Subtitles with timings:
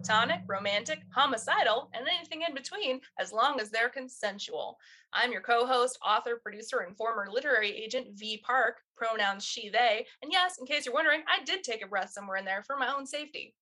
[0.00, 4.78] platonic, romantic, homicidal, and anything in between as long as they're consensual.
[5.12, 10.06] I'm your co host, author, producer, and former literary agent, V Park, pronouns she, they.
[10.22, 12.78] And yes, in case you're wondering, I did take a breath somewhere in there for
[12.78, 13.54] my own safety.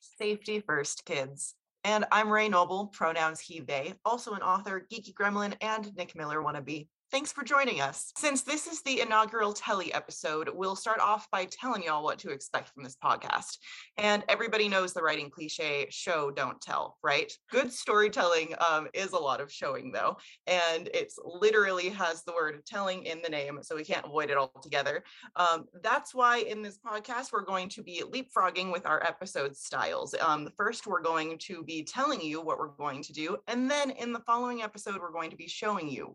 [0.00, 1.54] Safety first, kids.
[1.82, 6.40] And I'm Rey Noble, pronouns he, they, also an author, geeky gremlin, and Nick Miller
[6.40, 6.86] wannabe.
[7.12, 8.12] Thanks for joining us.
[8.16, 12.30] Since this is the inaugural Telly episode, we'll start off by telling y'all what to
[12.30, 13.58] expect from this podcast.
[13.98, 17.32] And everybody knows the writing cliche show, don't tell, right?
[17.50, 20.18] Good storytelling um, is a lot of showing, though.
[20.46, 24.36] And it's literally has the word telling in the name, so we can't avoid it
[24.36, 25.02] altogether.
[25.34, 30.14] Um, that's why in this podcast, we're going to be leapfrogging with our episode styles.
[30.20, 33.36] Um, first, we're going to be telling you what we're going to do.
[33.48, 36.14] And then in the following episode, we're going to be showing you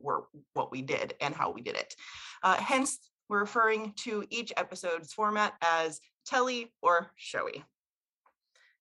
[0.53, 1.95] what we did and how we did it.
[2.43, 7.63] Uh, hence, we're referring to each episode's format as telly or showy.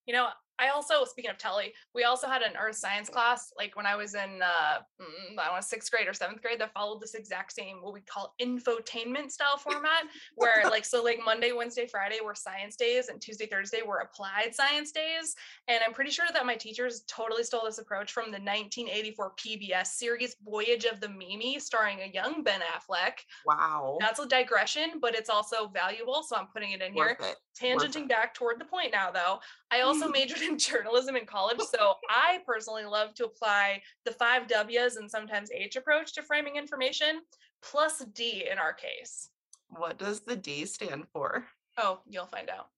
[0.06, 3.76] You know, I also, speaking of telly, we also had an earth science class, like
[3.76, 7.00] when I was in, uh, mm, I don't sixth grade or seventh grade, that followed
[7.00, 10.04] this exact same, what we call infotainment style format,
[10.36, 14.54] where like, so like Monday, Wednesday, Friday were science days and Tuesday, Thursday were applied
[14.54, 15.34] science days.
[15.68, 19.86] And I'm pretty sure that my teachers totally stole this approach from the 1984 PBS
[19.86, 23.18] series Voyage of the Mimi, starring a young Ben Affleck.
[23.44, 23.98] Wow.
[24.00, 26.22] That's a digression, but it's also valuable.
[26.22, 27.30] So I'm putting it in Worth here.
[27.30, 27.36] it.
[27.60, 29.38] Tangenting back toward the point now, though,
[29.70, 31.60] I also majored in journalism in college.
[31.60, 36.56] So I personally love to apply the five W's and sometimes H approach to framing
[36.56, 37.20] information,
[37.62, 39.30] plus D in our case.
[39.68, 41.46] What does the D stand for?
[41.78, 42.68] Oh, you'll find out.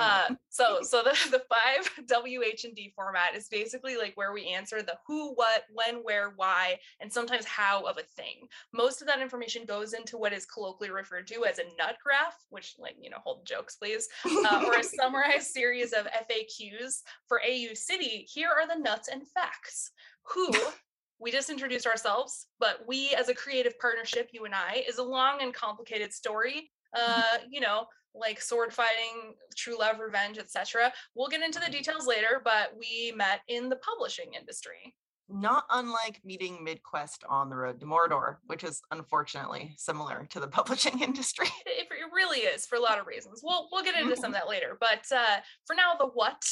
[0.00, 4.32] Uh, so so the, the five W, H, and D format is basically like where
[4.32, 8.46] we answer the who, what, when, where, why, and sometimes how of a thing.
[8.72, 12.36] Most of that information goes into what is colloquially referred to as a nut graph,
[12.50, 17.40] which like, you know, hold jokes, please, uh, or a summarized series of FAQs for
[17.42, 18.26] AU City.
[18.32, 19.90] Here are the nuts and facts.
[20.34, 20.50] Who
[21.18, 25.02] we just introduced ourselves, but we as a creative partnership, you and I, is a
[25.02, 26.70] long and complicated story.
[26.94, 30.92] Uh, you know, like sword fighting, true love, revenge, etc.
[31.14, 34.94] We'll get into the details later, but we met in the publishing industry.
[35.28, 40.48] Not unlike meeting MidQuest on the road to Mordor, which is unfortunately similar to the
[40.58, 41.46] publishing industry.
[41.64, 43.40] It, it really is for a lot of reasons.
[43.42, 44.76] We'll we'll get into some of that later.
[44.78, 46.42] But uh, for now, the what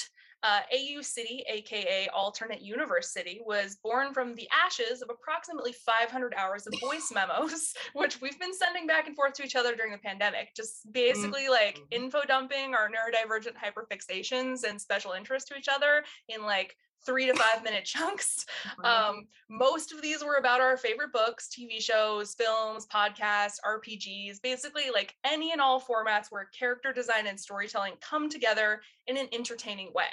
[0.43, 6.35] uh, AU City, aka Alternate Universe City, was born from the ashes of approximately 500
[6.35, 9.93] hours of voice memos, which we've been sending back and forth to each other during
[9.93, 10.55] the pandemic.
[10.57, 11.87] Just basically like Mhm.
[11.91, 17.35] info dumping our neurodivergent hyperfixations and special interests to each other in like three to
[17.35, 18.47] five minute chunks.
[18.85, 24.85] Um, most of these were about our favorite books, TV shows, films, podcasts, RPGs, basically
[24.93, 29.93] like any and all formats where character design and storytelling come together in an entertaining
[29.95, 30.09] way.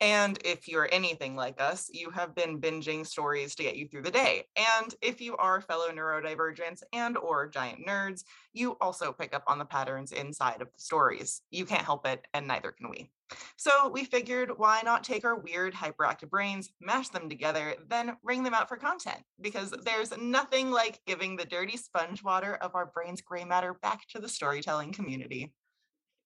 [0.00, 4.02] And if you're anything like us, you have been binging stories to get you through
[4.02, 4.44] the day.
[4.56, 9.58] And if you are fellow neurodivergents and or giant nerds, you also pick up on
[9.58, 11.40] the patterns inside of the stories.
[11.50, 13.10] You can't help it, and neither can we.
[13.56, 18.42] So we figured why not take our weird hyperactive brains, mash them together, then wring
[18.42, 19.18] them out for content?
[19.40, 24.06] Because there's nothing like giving the dirty sponge water of our brain's gray matter back
[24.08, 25.52] to the storytelling community.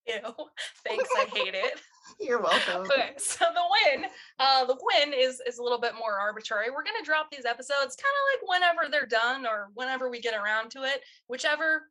[0.07, 0.35] Ew,
[0.87, 1.81] thanks, I hate it.
[2.19, 2.83] You're welcome.
[2.83, 3.63] Okay, so the
[3.95, 4.07] win,
[4.39, 6.71] uh, the win is is a little bit more arbitrary.
[6.71, 10.35] We're gonna drop these episodes kind of like whenever they're done or whenever we get
[10.35, 11.83] around to it, whichever,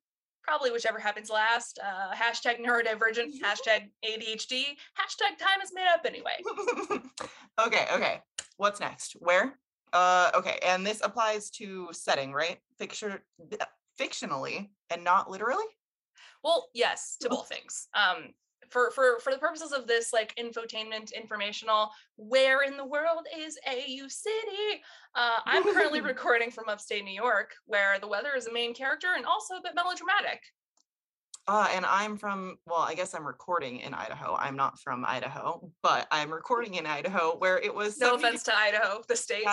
[0.44, 1.80] probably whichever happens last.
[1.84, 4.64] Uh, hashtag neurodivergent, hashtag ADHD,
[4.98, 7.02] hashtag time is made up anyway.
[7.66, 8.22] okay, okay.
[8.58, 9.14] What's next?
[9.20, 9.58] Where?
[9.92, 12.60] Uh okay, and this applies to setting, right?
[12.78, 13.18] Fiction
[14.00, 15.66] fictionally and not literally?
[16.44, 17.88] Well, yes, to both things.
[17.94, 18.34] Um,
[18.70, 23.58] for for for the purposes of this like infotainment informational where in the world is
[23.68, 24.82] au city?
[25.16, 29.08] Uh, i'm currently recording from upstate new york where the weather is a main character
[29.16, 30.42] and also a bit melodramatic.
[31.48, 34.36] Uh, and I'm from, well, I guess I'm recording in Idaho.
[34.36, 38.44] I'm not from Idaho, but I'm recording in Idaho where it was no 70 offense
[38.44, 39.48] to idaho the state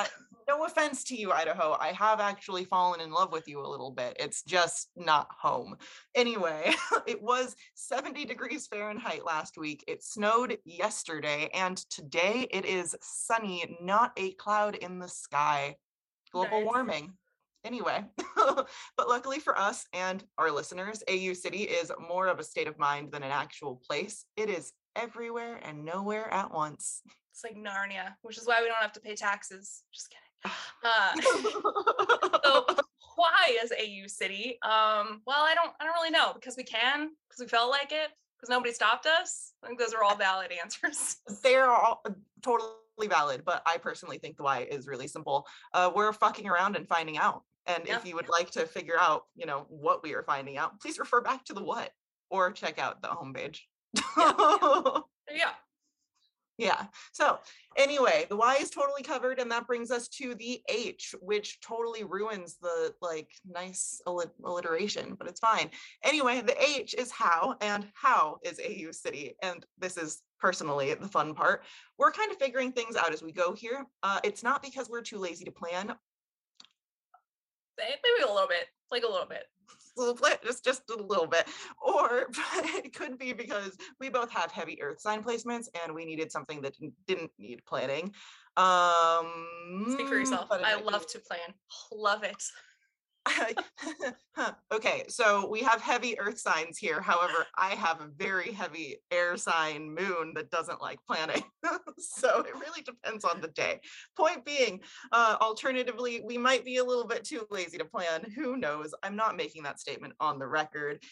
[0.48, 1.76] no offense to you, Idaho.
[1.80, 4.16] I have actually fallen in love with you a little bit.
[4.20, 5.76] It's just not home.
[6.14, 6.72] Anyway,
[7.06, 9.82] it was 70 degrees Fahrenheit last week.
[9.88, 15.76] It snowed yesterday, and today it is sunny, not a cloud in the sky.
[16.32, 16.66] Global Nice.
[16.66, 17.12] warming.
[17.64, 18.04] Anyway,
[18.36, 22.78] but luckily for us and our listeners, AU City is more of a state of
[22.78, 24.24] mind than an actual place.
[24.36, 27.02] It is everywhere and nowhere at once.
[27.30, 30.25] it's like narnia which is why we don't have to pay taxes just kidding
[30.84, 31.14] uh,
[32.44, 32.66] so
[33.16, 37.10] why is au city um well i don't i don't really know because we can
[37.28, 39.52] because we felt like it because nobody stopped us.
[39.62, 41.16] I think those are all valid answers.
[41.42, 42.10] They're all uh,
[42.42, 45.46] totally valid, but I personally think the why is really simple.
[45.72, 47.42] Uh, we're fucking around and finding out.
[47.66, 47.96] And Yeah.
[47.96, 50.98] if you would like to figure out, you know, what we are finding out, please
[50.98, 51.90] refer back to the what
[52.30, 53.60] or check out the homepage.
[54.16, 55.00] Yeah.
[55.30, 55.50] Yeah.
[57.12, 57.38] So
[57.76, 62.04] anyway, the Y is totally covered, and that brings us to the H, which totally
[62.04, 65.70] ruins the like nice alliteration, but it's fine.
[66.02, 71.08] Anyway, the H is how, and how is AU City, and this is personally the
[71.08, 71.64] fun part.
[71.98, 73.86] We're kind of figuring things out as we go here.
[74.02, 75.94] Uh, it's not because we're too lazy to plan.
[77.78, 79.44] Maybe a little bit, like a little bit.
[79.96, 81.46] Little bit, just just a little bit,
[81.80, 82.26] or
[82.56, 86.60] it could be because we both have heavy earth sign placements and we needed something
[86.62, 88.12] that didn't, didn't need planning.
[88.56, 90.46] Um, Speak for yourself.
[90.50, 91.54] I love to plan.
[91.92, 92.42] Love it.
[94.72, 97.00] Okay, so we have heavy earth signs here.
[97.00, 101.42] However, I have a very heavy air sign moon that doesn't like planning.
[101.98, 103.80] so it really depends on the day.
[104.14, 104.80] Point being,
[105.12, 108.30] uh, alternatively, we might be a little bit too lazy to plan.
[108.34, 108.92] Who knows?
[109.02, 111.02] I'm not making that statement on the record.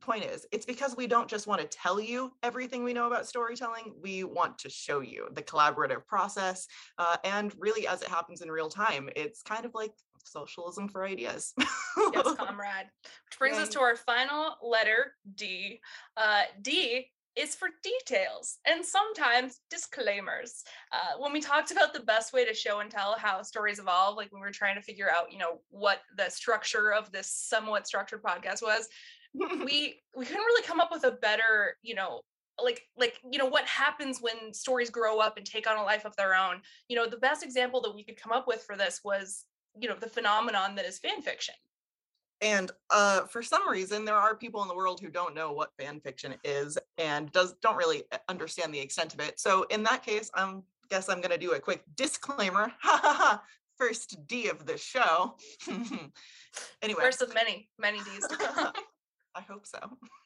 [0.00, 3.26] Point is, it's because we don't just want to tell you everything we know about
[3.26, 3.94] storytelling.
[4.02, 6.66] We want to show you the collaborative process
[6.98, 9.08] uh, and really as it happens in real time.
[9.16, 9.92] It's kind of like
[10.24, 11.54] socialism for ideas.
[11.58, 12.86] Yes, comrade.
[13.28, 15.80] Which brings us to our final letter, D.
[16.16, 17.06] Uh, D
[17.38, 20.64] is for details and sometimes disclaimers.
[20.92, 24.16] Uh, when we talked about the best way to show and tell how stories evolve,
[24.16, 27.30] like when we were trying to figure out, you know, what the structure of this
[27.30, 28.88] somewhat structured podcast was,
[29.34, 32.22] we we couldn't really come up with a better, you know,
[32.62, 36.04] like like you know what happens when stories grow up and take on a life
[36.04, 36.60] of their own.
[36.88, 39.44] You know, the best example that we could come up with for this was,
[39.80, 41.54] you know, the phenomenon that is fan fiction.
[42.40, 45.72] and uh, for some reason, there are people in the world who don't know what
[45.76, 49.40] fan fiction is and does don't really uh, understand the extent of it.
[49.40, 52.72] So in that case, I am guess I'm going to do a quick disclaimer.
[52.80, 53.42] Ha ha ha!
[53.76, 55.36] First D of the show.
[56.82, 58.26] anyway, First of many, many D's.
[59.38, 59.78] I hope so.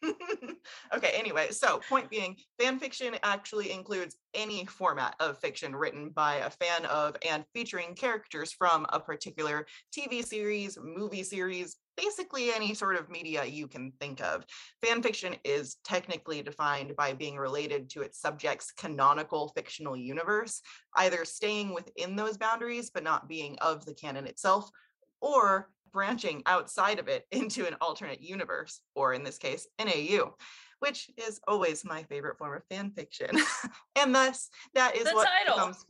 [0.94, 6.36] okay, anyway, so point being, fan fiction actually includes any format of fiction written by
[6.36, 12.72] a fan of and featuring characters from a particular TV series, movie series, basically any
[12.72, 14.46] sort of media you can think of.
[14.82, 20.62] Fan fiction is technically defined by being related to its subject's canonical fictional universe,
[20.96, 24.70] either staying within those boundaries but not being of the canon itself,
[25.20, 30.34] or branching outside of it into an alternate universe, or in this case, an AU,
[30.82, 33.30] which is always my favorite form of fan fiction.
[33.96, 35.54] and thus, that is The what title.
[35.54, 35.84] becomes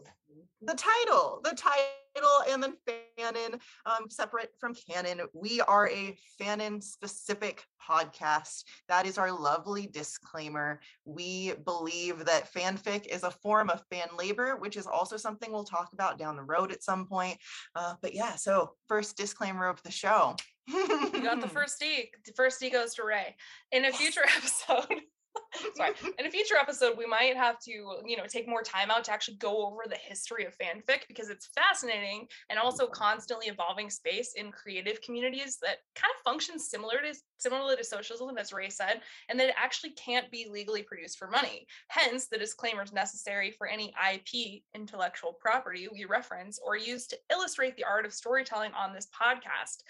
[0.61, 5.23] the title, the title, and then fanon, um, separate from canon.
[5.33, 8.65] We are a fanon specific podcast.
[8.89, 10.81] That is our lovely disclaimer.
[11.05, 15.65] We believe that fanfic is a form of fan labor, which is also something we'll
[15.65, 17.39] talk about down the road at some point.
[17.75, 20.37] Uh, but yeah, so first disclaimer of the show.
[20.69, 22.11] You got the first D.
[22.25, 23.37] The first D goes to Rey.
[23.73, 25.03] In a future episode,
[25.75, 29.05] sorry, in a future episode, we might have to, you know, take more time out
[29.05, 33.91] to actually go over the history of fanfic because it's fascinating and also constantly evolving
[33.91, 38.71] space in creative communities that kind of functions similar to similarly to socialism, as Rey
[38.71, 41.67] said, and that it actually can't be legally produced for money.
[41.89, 47.77] Hence, the disclaimers necessary for any IP, intellectual property, we reference or use to illustrate
[47.77, 49.83] the art of storytelling on this podcast.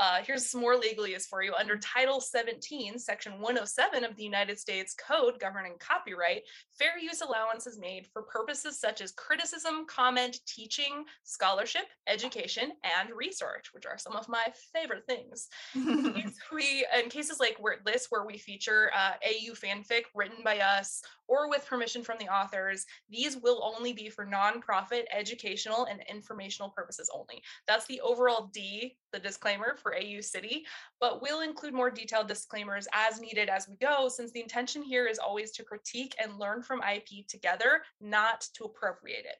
[0.00, 1.52] Uh, here's some more legalese for you.
[1.52, 6.40] Under Title 17, Section 107 of the United States Code governing copyright,
[6.78, 13.10] fair use allowance is made for purposes such as criticism, comment, teaching, scholarship, education, and
[13.14, 15.48] research, which are some of my favorite things.
[15.74, 21.02] In we in cases like this where we feature uh, AU fanfic written by us
[21.30, 26.70] or with permission from the authors, these will only be for nonprofit, educational, and informational
[26.70, 27.40] purposes only.
[27.68, 30.64] That's the overall D, the disclaimer for AU City,
[31.00, 35.06] but we'll include more detailed disclaimers as needed as we go, since the intention here
[35.06, 39.36] is always to critique and learn from IP together, not to appropriate it,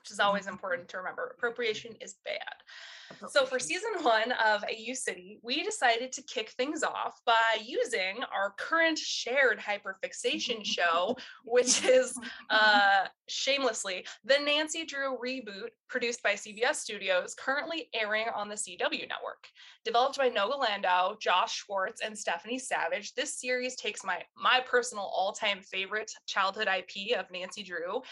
[0.00, 0.52] which is always mm-hmm.
[0.52, 1.34] important to remember.
[1.36, 2.54] Appropriation is bad.
[3.28, 8.22] So for season one of AU City, we decided to kick things off by using
[8.34, 12.18] our current shared hyperfixation show, which is
[12.50, 19.08] uh, shamelessly the Nancy Drew reboot produced by CBS Studios, currently airing on the CW
[19.08, 19.48] network.
[19.84, 25.04] Developed by Noga Landau, Josh Schwartz, and Stephanie Savage, this series takes my my personal
[25.04, 28.02] all-time favorite childhood IP of Nancy Drew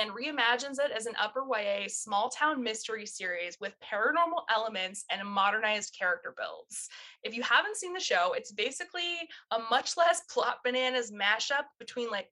[0.00, 5.26] and reimagines it as an upper YA small town mystery series with paranormal elements and
[5.26, 6.88] modernized character builds.
[7.22, 12.10] If you haven't seen the show, it's basically a much less plot bananas mashup between
[12.10, 12.30] like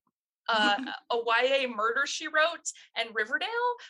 [0.49, 0.77] uh,
[1.11, 3.49] a YA murder she wrote and Riverdale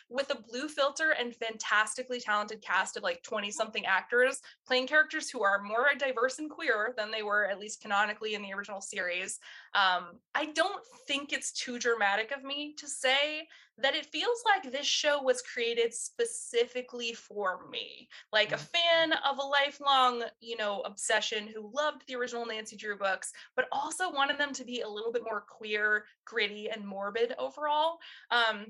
[0.09, 5.29] with a blue filter and fantastically talented cast of like 20 something actors playing characters
[5.29, 8.81] who are more diverse and queer than they were at least canonically in the original
[8.81, 9.39] series.
[9.73, 14.71] Um, I don't think it's too dramatic of me to say that it feels like
[14.71, 20.81] this show was created specifically for me, like a fan of a lifelong, you know,
[20.81, 24.89] obsession who loved the original Nancy Drew books, but also wanted them to be a
[24.89, 27.99] little bit more queer, gritty, and morbid overall.
[28.31, 28.67] Um,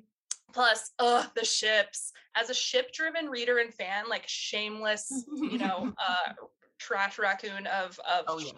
[0.54, 5.92] plus uh the ships as a ship driven reader and fan like shameless you know
[6.08, 6.34] uh
[6.78, 8.52] trash raccoon of of Oh, yeah.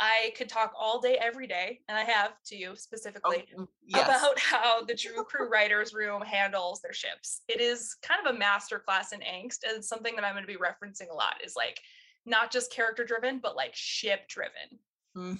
[0.00, 3.68] I could talk all day, every day, and I have to you Oh, specifically mm,
[3.86, 4.22] yes.
[4.22, 7.42] about how the Drew Crew Writers Room handles their ships.
[7.48, 10.56] It is kind of a masterclass in angst, and something that I'm going to be
[10.56, 11.34] referencing a lot.
[11.44, 11.80] Is like
[12.24, 14.78] not just character driven, but like ship driven.
[15.16, 15.38] Mhm.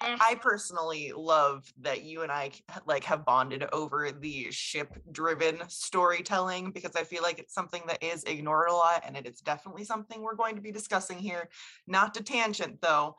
[0.00, 0.18] Mm.
[0.20, 2.52] I personally love that you and I
[2.86, 8.04] like have bonded over the ship driven storytelling because I feel like it's something that
[8.04, 11.48] is ignored a lot and it is definitely something we're going to be discussing here.
[11.88, 13.16] Not to tangent though.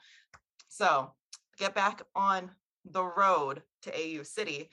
[0.71, 1.11] So
[1.57, 2.49] get back on
[2.85, 4.69] the road to AU City.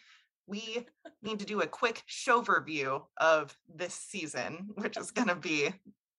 [0.46, 0.86] We
[1.22, 5.70] need to do a quick show review of this season, which is going to be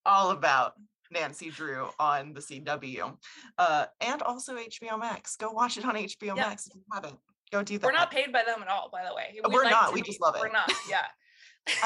[0.04, 0.74] all about
[1.10, 3.16] Nancy Drew on the CW
[3.56, 5.36] uh, and also HBO Max.
[5.36, 6.48] Go watch it on HBO Yeah.
[6.48, 7.18] Max if you haven't.
[7.50, 7.86] Go do that.
[7.86, 9.32] We're not paid by them at all, by the way.
[9.34, 10.40] We'd we're like not, we be, just love it.
[10.40, 10.70] We're not.
[10.88, 11.06] Yeah.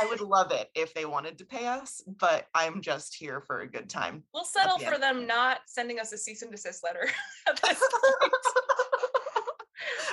[0.01, 3.61] I would love it if they wanted to pay us, but I'm just here for
[3.61, 4.23] a good time.
[4.33, 5.03] We'll settle the for end.
[5.03, 7.09] them not sending us a cease and desist letter
[7.49, 8.33] at this point.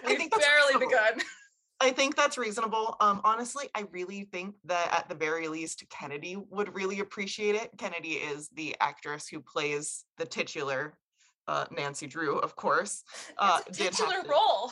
[0.04, 0.88] I We've think barely reasonable.
[0.90, 1.22] begun.
[1.80, 2.96] I think that's reasonable.
[3.00, 7.72] Um, honestly, I really think that at the very least, Kennedy would really appreciate it.
[7.78, 10.96] Kennedy is the actress who plays the titular
[11.48, 13.04] uh, Nancy Drew, of course.
[13.38, 14.72] Uh, titular to- role.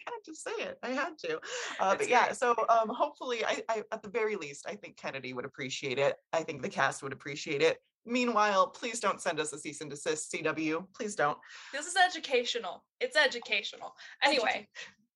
[0.06, 0.78] I had to say it.
[0.82, 1.40] I had to.
[1.80, 5.32] Uh, but yeah, so um, hopefully, I, I at the very least, I think Kennedy
[5.32, 6.16] would appreciate it.
[6.32, 7.78] I think the cast would appreciate it.
[8.06, 10.86] Meanwhile, please don't send us a cease and desist, CW.
[10.94, 11.36] Please don't.
[11.72, 12.84] This is educational.
[13.00, 13.94] It's educational.
[14.22, 14.66] Anyway,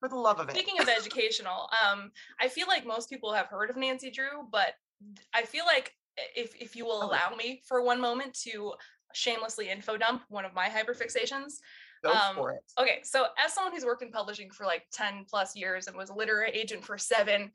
[0.00, 0.54] For the love of it.
[0.54, 2.10] speaking of educational, um,
[2.40, 4.74] I feel like most people have heard of Nancy Drew, but
[5.34, 5.94] I feel like
[6.36, 7.28] if if you will Oh, yeah.
[7.30, 8.74] allow me for one moment to
[9.14, 11.54] shamelessly info dump one of my hyperfixations.
[12.02, 12.62] Go um, for it.
[12.78, 16.11] Okay, so as someone who's worked in publishing for like 10 plus years and was
[16.11, 17.50] a literary agent for seven,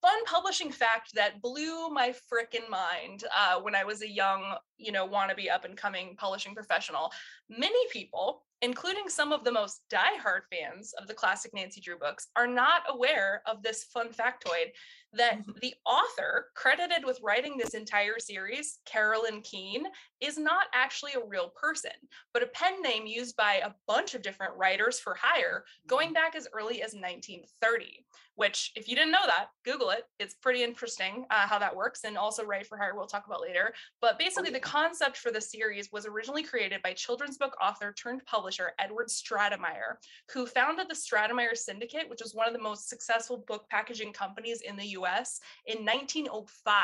[0.00, 4.92] fun publishing fact that blew my frickin' mind uh, when I was a young, you
[4.92, 7.10] know, wannabe up and coming publishing professional.
[7.48, 12.28] Many people, including some of the most diehard fans of the classic Nancy Drew books,
[12.36, 14.72] are not aware of this fun factoid
[15.12, 19.86] that the author credited with writing this entire series, Carolyn Keene,
[20.20, 21.92] is not actually a real person,
[22.34, 26.36] but a pen name used by a bunch of different writers for hire going back
[26.36, 28.04] as early as 1930.
[28.34, 30.04] Which, if you didn't know that, Google it.
[30.20, 32.04] It's pretty interesting uh, how that works.
[32.04, 33.74] And also, Write for Hire, we'll talk about later.
[34.00, 34.60] But basically, the.
[34.68, 39.96] Concept for the series was originally created by children's book author turned publisher Edward Stratemeyer,
[40.30, 44.60] who founded the Stratemeyer Syndicate, which was one of the most successful book packaging companies
[44.60, 46.82] in the US in 1905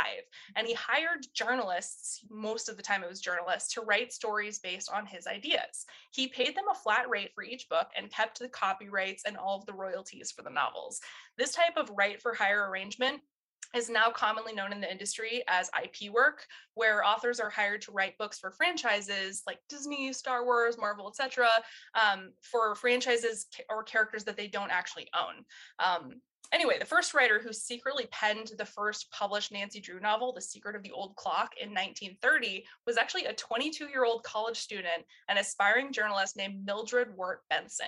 [0.56, 4.90] and he hired journalists most of the time it was journalists to write stories based
[4.90, 5.84] on his ideas.
[6.10, 9.58] He paid them a flat rate for each book and kept the copyrights and all
[9.58, 11.02] of the royalties for the novels.
[11.36, 13.20] This type of write for hire arrangement
[13.75, 17.93] is now commonly known in the industry as IP work, where authors are hired to
[17.93, 21.49] write books for franchises like Disney, Star Wars, Marvel, etc.,
[21.95, 25.45] um, for franchises or characters that they don't actually own.
[25.78, 26.21] Um,
[26.52, 30.76] anyway, the first writer who secretly penned the first published Nancy Drew novel, The Secret
[30.76, 35.38] of the Old Clock, in 1930, was actually a 22 year old college student and
[35.38, 37.87] aspiring journalist named Mildred Wirt Benson.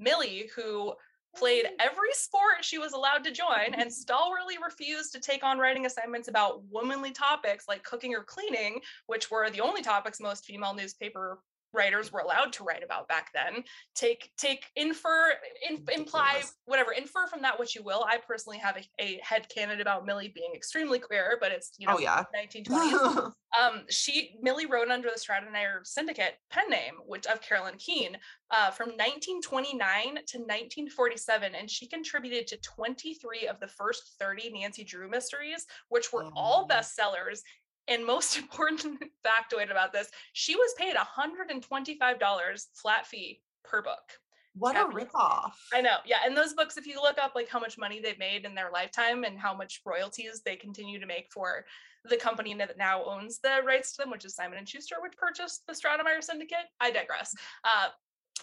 [0.00, 0.94] Millie, who
[1.38, 5.86] played every sport she was allowed to join and stalwartly refused to take on writing
[5.86, 10.74] assignments about womanly topics like cooking or cleaning, which were the only topics most female
[10.74, 11.38] newspaper
[11.72, 13.62] writers were allowed to write about back then
[13.94, 15.32] take take infer
[15.68, 19.46] in, imply whatever infer from that what you will i personally have a, a head
[19.54, 22.24] canon about millie being extremely queer but it's you know Oh, yeah.
[22.36, 28.16] 1920s um, she Millie wrote under the Stratemeyer Syndicate pen name, which of Carolyn Keene,
[28.50, 34.84] uh, from 1929 to 1947, and she contributed to 23 of the first 30 Nancy
[34.84, 36.74] Drew mysteries, which were all Oh.
[36.74, 37.40] bestsellers.
[37.88, 44.18] And most important factoid about this, she was paid $125 flat fee per book.
[44.54, 45.52] What a ripoff.
[45.72, 45.98] I know.
[46.04, 46.18] Yeah.
[46.24, 48.70] And those books, if you look up like how much money they've made in their
[48.72, 51.64] lifetime and how much royalties they continue to make for
[52.04, 55.16] the company that now owns the rights to them, which is Simon and Schuster, which
[55.16, 56.66] purchased the Stratemeyer Syndicate.
[56.80, 57.34] I digress.
[57.64, 57.88] Uh,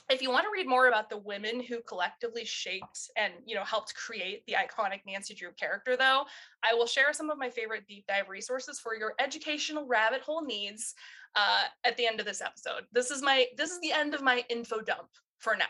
[0.10, 3.64] if you want to read more about the women who collectively shaped and you know
[3.64, 6.26] helped create the iconic Nancy Drew character though,
[6.64, 10.44] I will share some of my favorite deep dive resources for your educational rabbit hole
[10.46, 10.94] needs
[11.36, 12.84] uh, at the end of this episode.
[12.92, 15.10] This is my this is the end of my info dump
[15.40, 15.66] for now.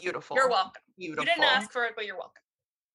[0.00, 0.36] Beautiful.
[0.36, 0.82] You're welcome.
[0.98, 1.24] Beautiful.
[1.24, 2.42] You didn't ask for it, but you're welcome.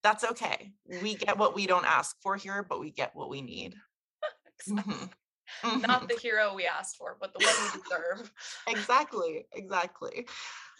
[0.04, 0.72] That's okay.
[1.02, 3.76] We get what we don't ask for here, but we get what we need.
[4.68, 5.10] Mhm.
[5.64, 8.32] Not the hero we asked for, but the one we deserve.
[8.68, 10.28] exactly exactly.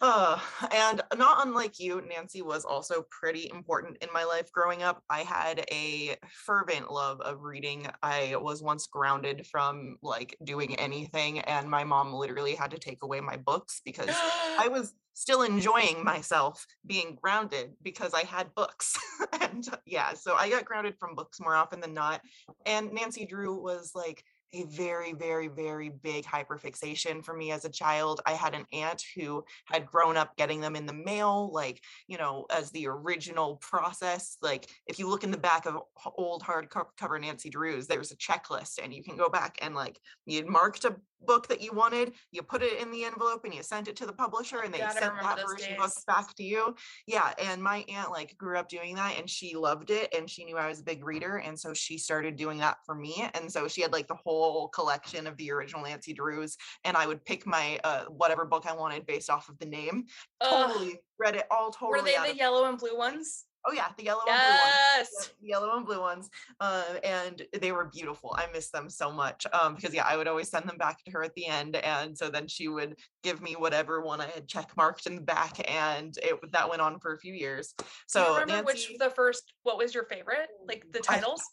[0.02, 0.40] Uh,
[0.74, 5.04] and not unlike you nancy was also pretty important in my life growing up.
[5.10, 7.88] I had a fervent love of reading.
[8.02, 13.04] I was once grounded from like doing anything and my mom literally had to take
[13.04, 14.10] away my books because
[14.58, 18.98] i was still enjoying myself being grounded because i had books.
[19.42, 22.22] And yeah so i got grounded from books more often than not.
[22.66, 27.70] And nancy drew was like a very, very, very big hyperfixation for me as a
[27.70, 28.22] child.
[28.26, 32.18] I had an aunt who had grown up getting them in the mail, like, you
[32.18, 34.38] know, as the original process.
[34.42, 35.78] Like, if you look in the back of
[36.18, 40.48] old hardcover Nancy Drews, there's a checklist, and you can go back and, like, you'd
[40.48, 40.96] marked a
[41.26, 44.06] book that you wanted, you put it in the envelope, and you sent it to
[44.06, 46.76] the publisher, and they sent that version book back to you.
[47.08, 47.34] Yeah.
[47.38, 50.58] And my aunt, like, grew up doing that, and she loved it, and she knew
[50.58, 51.38] I was a big reader.
[51.38, 53.30] And so she started doing that for me.
[53.34, 57.08] And so she had, like, the whole collection of the original Nancy Drews, and I
[57.08, 60.06] would pick my uh, whatever book I wanted based off of the name.
[60.42, 62.00] Ugh, Totally read it all totally.
[62.00, 63.46] were they the of- yellow and blue ones?
[63.66, 64.74] Oh yeah, the yellow and blue ones.
[64.98, 65.30] Yes.
[65.42, 69.46] The yellow and blue ones uh, and they were beautiful i miss them so much
[69.54, 72.18] um, because yeah i would always send them back to her at the end and
[72.18, 75.60] so then she would give me whatever one i had check marked in the back
[75.70, 79.10] and it that went on for a few years Do so remember Nancy, which the
[79.10, 80.50] first what was your favorite?
[80.68, 81.44] Like the I titles?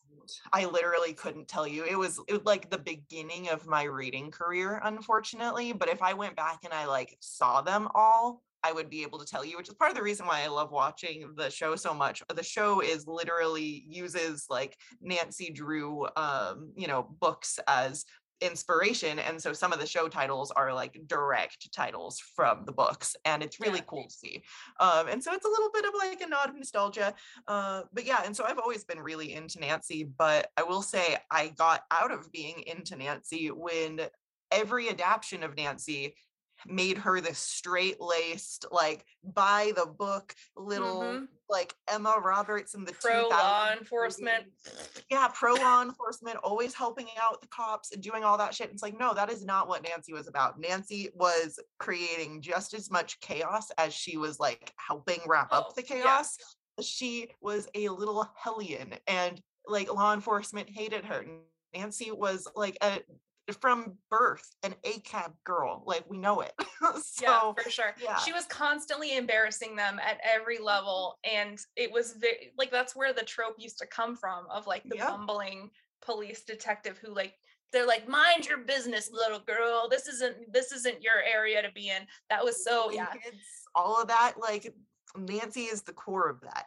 [0.53, 1.85] I literally couldn't tell you.
[1.85, 5.73] It was, it was like the beginning of my reading career, unfortunately.
[5.73, 9.19] But if I went back and I like saw them all, I would be able
[9.21, 11.77] to tell you, which is part of the reason why I love watching the show
[11.77, 12.23] so much.
[12.35, 18.05] The show is literally uses like Nancy Drew, um, you know, books as
[18.43, 23.17] inspiration and so some of the show titles are like direct titles from the books
[23.25, 23.85] and it's really Yeah.
[23.87, 24.43] cool to see
[24.79, 27.15] um and so it's a little bit of like a nod of nostalgia
[27.49, 31.17] uh but yeah and so i've always been really into nancy but i will say
[31.31, 34.01] i got out of being into nancy when
[34.53, 36.15] every adaptation of nancy
[36.67, 41.29] made her this straight-laced like by the book little Mhm.
[41.49, 44.47] like emma roberts in the Pro law enforcement.
[45.11, 48.71] yeah, pro law enforcement, always helping out the cops and doing all that shit.
[48.71, 50.59] It's like, no, that is not what Nancy was about.
[50.59, 55.75] Nancy was creating just as much chaos as she was like helping wrap Oh, up
[55.75, 55.89] the yeah.
[56.03, 56.37] chaos.
[56.81, 61.25] She was a little hellion and like law enforcement hated her.
[61.75, 63.01] Nancy was like a
[63.55, 65.83] from birth an ACAB girl.
[65.87, 66.53] Like we know it.
[67.03, 67.95] so yeah, for sure.
[68.03, 68.17] yeah.
[68.17, 70.65] She was constantly embarrassing them at every mm-hmm.
[70.65, 71.19] level.
[71.25, 74.83] And it was very like that's where the trope used to come from of like
[74.85, 75.71] the bumbling
[76.03, 77.35] police detective who like
[77.73, 79.89] they're like, mind your business, little girl.
[79.91, 82.03] This isn't this isn't your area to be in.
[82.31, 83.07] That was so yeah.
[83.07, 83.39] kids,
[83.75, 84.75] all of that like
[85.17, 86.67] nancy is the core of that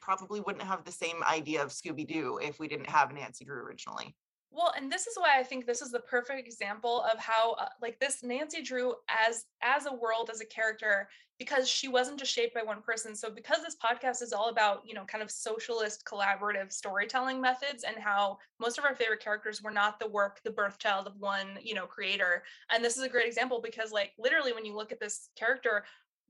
[0.00, 4.14] probably wouldn't have the same idea of scooby-doo if we didn't have nancy drew originally
[4.50, 7.68] Well, and this is why I think this is the perfect example of how uh,
[7.82, 11.08] like this Nancy Drew as as a world as a character
[11.38, 13.14] because she wasn't just shaped by one person.
[13.14, 17.84] So because this podcast is all about, you know, kind of socialist collaborative storytelling methods
[17.84, 21.14] and how most of our favorite characters were not the work the birth child of
[21.18, 22.42] one, you know, creator.
[22.70, 25.84] And this is a great example because like literally when you look at this character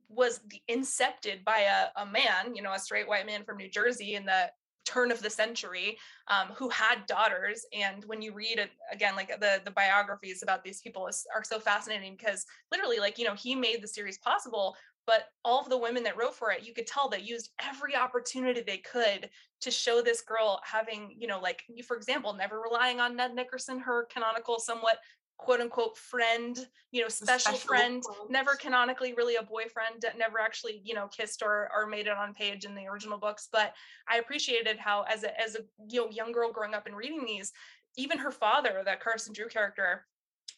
[0.09, 4.15] was incepted by a, a man, you know, a straight white man from New Jersey
[4.15, 4.51] in the
[4.89, 5.99] turn of the century
[6.29, 7.67] um, who had daughters.
[7.73, 11.45] And when you read it again like the the biographies about these people is, are
[11.45, 15.71] so fascinating because literally like you know he made the series possible but all of
[15.71, 19.31] the women that wrote for it you could tell they used every opportunity they could
[19.61, 23.79] to show this girl having you know like for example never relying on ned nickerson
[23.79, 24.99] her canonical somewhat
[25.39, 30.83] quote unquote friend you know special, special friend never canonically really a boyfriend never actually
[30.85, 33.73] you know kissed or or made it on page in the original books but
[34.09, 37.25] I appreciated how as a as a you know young girl growing up and reading
[37.25, 37.53] these,
[37.97, 40.07] even her father, that Carson Drew character,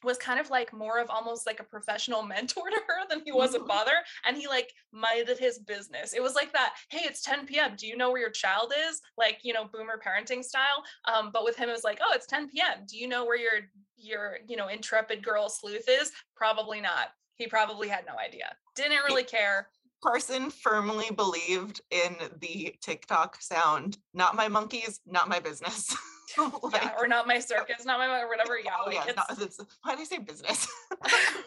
[0.02, 3.32] was kind of like more of almost like a professional mentor to her than he
[3.32, 3.66] was a Mhm.
[3.66, 3.92] father.
[4.24, 6.12] And he like minded his business.
[6.14, 7.74] It was like that, hey, it's 10 p.m.
[7.76, 9.00] Do you know where your child is?
[9.16, 10.82] Like, you know, boomer parenting style.
[11.04, 12.84] Um, but with him, it was like, oh, it's 10 p.m.
[12.86, 13.60] Do you know where your
[13.96, 16.10] your, you know, intrepid girl sleuth is?
[16.34, 17.08] Probably not.
[17.36, 18.54] He probably had no idea.
[18.74, 19.68] Didn't really care.
[20.02, 25.94] Carson firmly believed in the TikTok sound, not my monkeys, not my business.
[26.62, 28.58] Like, yeah, or not my circus, not my whatever.
[28.58, 30.68] Yeah, oh, like yeah, it's, not, it's, why do you say business?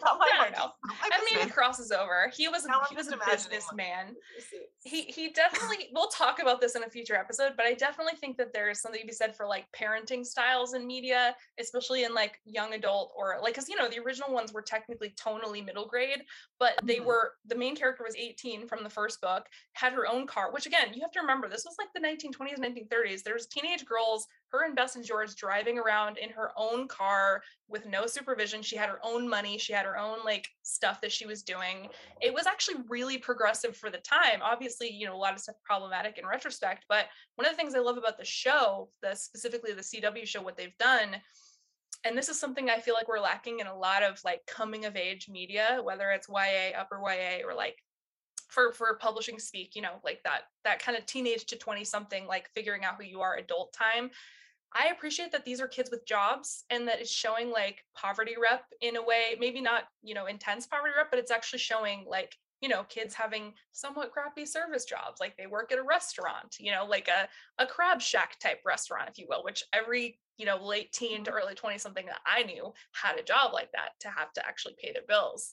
[0.04, 0.72] not my I don't know.
[0.88, 2.30] I mean, it crosses over.
[2.34, 4.16] He was Now I'm he was a businessman.
[4.82, 5.88] He he definitely.
[5.94, 8.80] we'll talk about this in a future episode, but I definitely think that there is
[8.80, 13.12] something to be said for like parenting styles in media, especially in like young adult
[13.16, 16.22] or like because you know the original ones were technically tonally middle grade,
[16.58, 17.06] but they Mhm.
[17.06, 20.66] were the main character was 18 from the first book, had her own car, which
[20.66, 23.22] again you have to remember this was like the 1920s, 1930s.
[23.22, 27.86] There's teenage girls her and Bess and George driving around in her own car with
[27.86, 28.62] no supervision.
[28.62, 29.58] She had her own money.
[29.58, 31.88] She had her own like stuff that she was doing.
[32.20, 34.40] It was actually really progressive for the time.
[34.42, 37.74] Obviously, you know, a lot of stuff problematic in retrospect, but one of the things
[37.74, 41.16] I love about the show, the specifically the CW show, what they've done,
[42.04, 44.84] and this is something I feel like we're lacking in a lot of like coming
[44.84, 47.78] of age media, whether it's YA, upper YA, or like
[48.48, 52.26] for for publishing speak, you know, like that that kind of teenage to 20 something,
[52.26, 54.10] like figuring out who you are adult time.
[54.74, 58.64] I appreciate that these are kids with jobs and that it's showing like poverty rep
[58.80, 62.36] in a way, maybe not, you know, intense poverty rep, but it's actually showing like,
[62.60, 65.20] you know, kids having somewhat crappy service jobs.
[65.20, 67.28] Like they work at a restaurant, you know, like a,
[67.62, 71.30] a crab shack type restaurant, if you will, which every, you know, late teen to
[71.30, 74.74] early 20 something that I knew had a job like that to have to actually
[74.82, 75.52] pay their bills.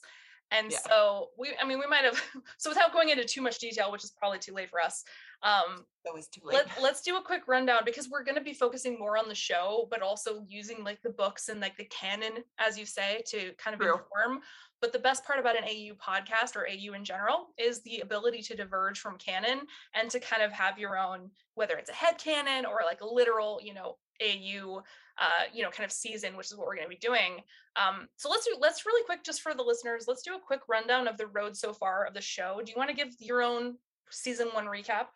[0.52, 0.78] And Yeah.
[0.86, 2.22] so we, I mean, we might have,
[2.58, 5.02] so without going into too much detail, which is probably too late for us,
[5.42, 6.54] um, That too late.
[6.54, 9.34] let, let's do a quick rundown because we're going to be focusing more on the
[9.34, 13.52] show but also using like the books and like the canon as you say to
[13.58, 13.94] kind of True.
[13.94, 14.40] inform
[14.80, 18.40] but the best part about an au podcast or au in general is the ability
[18.42, 19.60] to diverge from canon
[19.94, 23.06] and to kind of have your own whether it's a head canon or like a
[23.06, 24.82] literal you know au
[25.18, 27.40] uh, you know kind of season which is what we're going to be doing
[27.76, 30.60] um, so let's do let's really quick just for the listeners let's do a quick
[30.68, 33.42] rundown of the road so far of the show do you want to give your
[33.42, 33.76] own
[34.10, 35.06] season one recap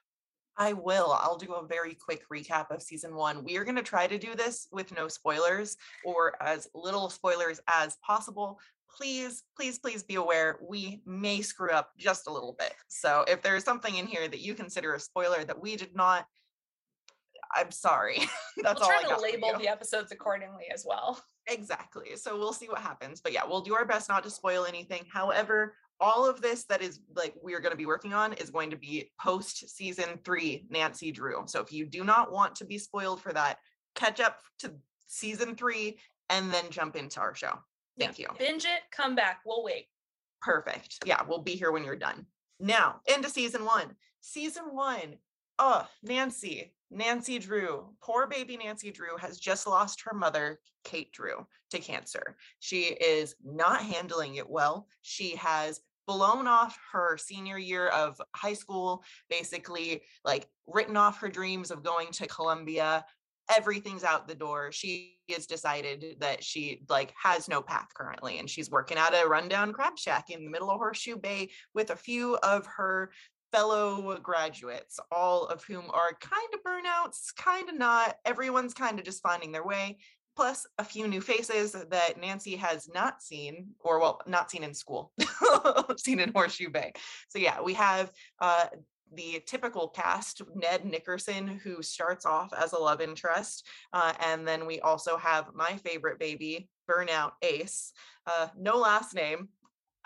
[0.56, 1.12] I will.
[1.12, 3.44] I'll do a very quick recap of season one.
[3.44, 7.60] We are going to try to do this with no spoilers or as little spoilers
[7.68, 8.58] as possible.
[8.96, 12.72] Please, please, please be aware we may screw up just a little bit.
[12.88, 16.26] So if there's something in here that you consider a spoiler that we did not,
[17.54, 18.18] I'm sorry.
[18.62, 22.16] That's we'll all try I to got label the episodes accordingly as well Exactly.
[22.16, 23.20] So we'll see what happens.
[23.20, 25.04] But yeah, we'll do our best not to spoil anything.
[25.12, 28.70] However, all of this that is like we're going to be working on is going
[28.70, 31.44] to be post season three Nancy Drew.
[31.46, 33.58] So if you do not want to be spoiled for that,
[33.94, 34.74] catch up to
[35.06, 37.52] season three and then jump into our show.
[37.96, 38.06] Yeah.
[38.06, 38.26] Thank you.
[38.38, 39.86] binge it come back we'll wait
[40.42, 40.98] Perfect.
[41.06, 42.26] Yeah, we'll be here when you're done.
[42.60, 43.96] Now, into season one.
[44.20, 45.16] Season one.
[45.58, 46.74] Oh, Nancy.
[46.90, 47.88] Nancy Drew.
[48.02, 52.36] Poor baby Nancy Drew has just lost her mother, Kate Drew, to cancer.
[52.60, 54.86] She is not handling it well.
[55.02, 61.28] She has blown off her senior year of high school, basically, like written off her
[61.28, 63.04] dreams of going to Columbia.
[63.56, 64.70] Everything's out the door.
[64.72, 69.28] She has decided that she like has no path currently, and she's working at a
[69.28, 73.10] rundown crab shack in the middle of Horseshoe Bay with a few of her
[73.56, 78.16] fellow graduates, all of whom are kind of burnouts, kind of not.
[78.26, 79.96] Everyone's kind of just finding their way.
[80.36, 84.74] Plus, a few new faces that Nancy has not seen, or well, not seen in
[84.74, 85.10] school,
[85.96, 86.92] seen in Horseshoe Bay.
[87.28, 88.66] So, yeah, we have uh,
[89.14, 93.66] the typical cast Ned Nickerson, who starts off as a love interest.
[93.94, 97.94] Uh, and then we also have my favorite baby, Burnout Ace.
[98.26, 99.48] Uh, no last name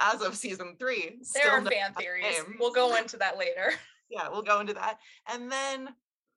[0.00, 1.18] as of season three.
[1.34, 2.56] there still are fan theories name.
[2.58, 3.72] we'll go into that later
[4.10, 4.98] yeah, we'll go into that.
[5.32, 5.88] And then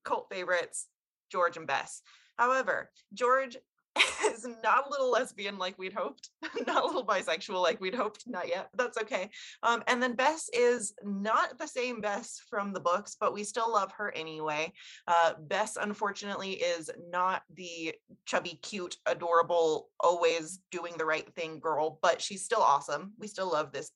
[0.05, 0.87] cult favorites,
[1.31, 2.01] George and Bess.
[2.37, 3.57] However, George
[4.25, 6.29] is not a little lesbian like we'd hoped,
[6.67, 9.29] not a little bisexual like we'd hoped, not yet, that's okay.
[9.61, 13.71] Um, and then Bess is not the same Bess from the books, but we still
[13.71, 14.71] love her anyway.
[15.07, 17.93] Uh, Bess, unfortunately, is not the
[18.25, 23.13] chubby, cute, adorable, always doing the right thing girl, but she's still awesome.
[23.19, 23.91] We still love this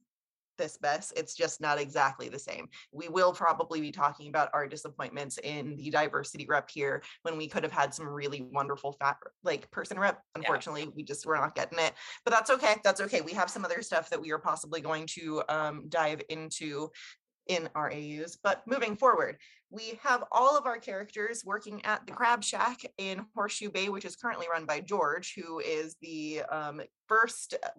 [0.57, 1.13] this Bess.
[1.15, 2.67] It's just not exactly the same.
[2.91, 7.47] We will probably be talking about our disappointments in the diversity rep here when we
[7.47, 10.21] could have had some really wonderful fat like person rep.
[10.35, 11.93] Unfortunately, we just we're not getting it.
[12.25, 12.75] But that's okay.
[12.83, 13.21] That's okay.
[13.21, 16.89] We have some other stuff that we are possibly going to um, dive into
[17.49, 18.37] in our AUs.
[18.41, 19.37] But moving forward,
[19.69, 24.05] we have all of our characters working at the Crab Shack in Horseshoe Bay, which
[24.05, 27.69] is currently run by George, who is the um, first, uh,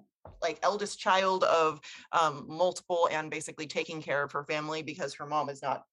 [0.42, 1.81] like, eldest child of
[2.12, 5.85] um, multiple and basically taking care of her family because her mom is not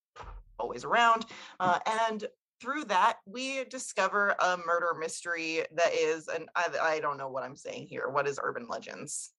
[0.59, 1.25] always around.
[1.59, 2.25] Uh, and
[2.61, 7.43] through that, we discover a murder mystery that is, and I, I don't know what
[7.43, 8.09] I'm saying here.
[8.09, 9.31] What is urban legends?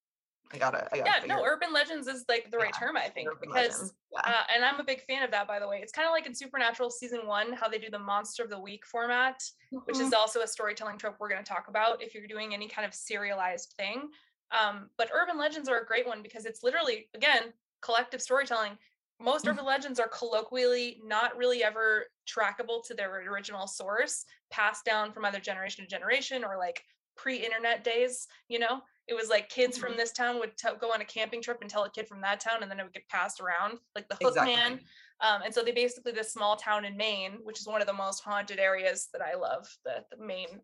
[0.53, 1.11] I gotta, I gotta.
[1.21, 4.21] yeah, no, it- urban legends is like the right Yeah, term, I think, because yeah.
[4.25, 5.81] uh, and I'm a big fan of that, by the way.
[5.83, 8.59] It's kind of like in Supernatural season one, how they do the Monster of the
[8.59, 9.43] Week format,
[9.85, 10.03] which Mhm.
[10.03, 12.87] is also a storytelling trope we're going to talk about if you're doing any kind
[12.87, 14.11] of serialized thing.
[14.53, 18.79] Um, but urban legends are a great one because it's literally, again, collective storytelling.
[19.19, 19.53] Most Mhm.
[19.53, 25.25] urban legends are colloquially not really ever trackable to their original source, passed down from
[25.25, 26.85] either generation to generation or like
[27.17, 28.29] pre-internet days.
[28.49, 29.97] You know, it was like kids from Mhm.
[29.99, 32.41] this town would t- go on a camping trip and tell a kid from that
[32.41, 34.81] town, and then it would get passed around, like the Hook Man.
[35.21, 37.93] Um, and so they basically this small town in Maine, which is one of the
[37.93, 40.61] most haunted areas that I love, the, the Maine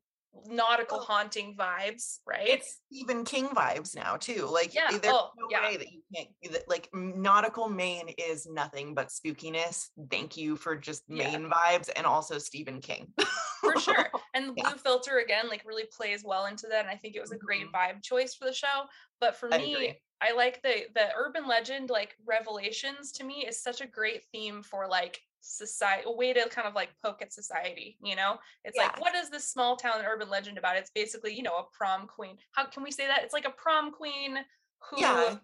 [0.46, 2.48] nautical Well, haunting vibes, right?
[2.48, 4.46] It's Stephen King vibes now too.
[4.46, 5.62] Like Yeah, there's oh, no yeah.
[5.68, 9.88] way that you can't that like nautical Maine is nothing but spookiness.
[10.10, 11.30] Thank you for just Yeah.
[11.30, 13.12] Maine vibes and also Stephen King.
[13.60, 14.10] for sure.
[14.34, 14.70] And the Yeah.
[14.70, 16.80] blue filter again, like really plays well into that.
[16.80, 17.72] And I think it was a great Mhm.
[17.72, 18.86] vibe choice for the show.
[19.20, 20.00] But for I me, agree.
[20.22, 24.62] I like the the urban legend, like revelations to me is such a great theme
[24.62, 28.38] for like society, a way to kind of like poke at society, you know?
[28.64, 30.76] It's like, what is this small town urban legend about?
[30.76, 32.38] It's basically, you know, a prom queen.
[32.52, 33.22] How can we say that?
[33.22, 34.38] It's like a prom queen
[34.90, 35.37] who Yeah.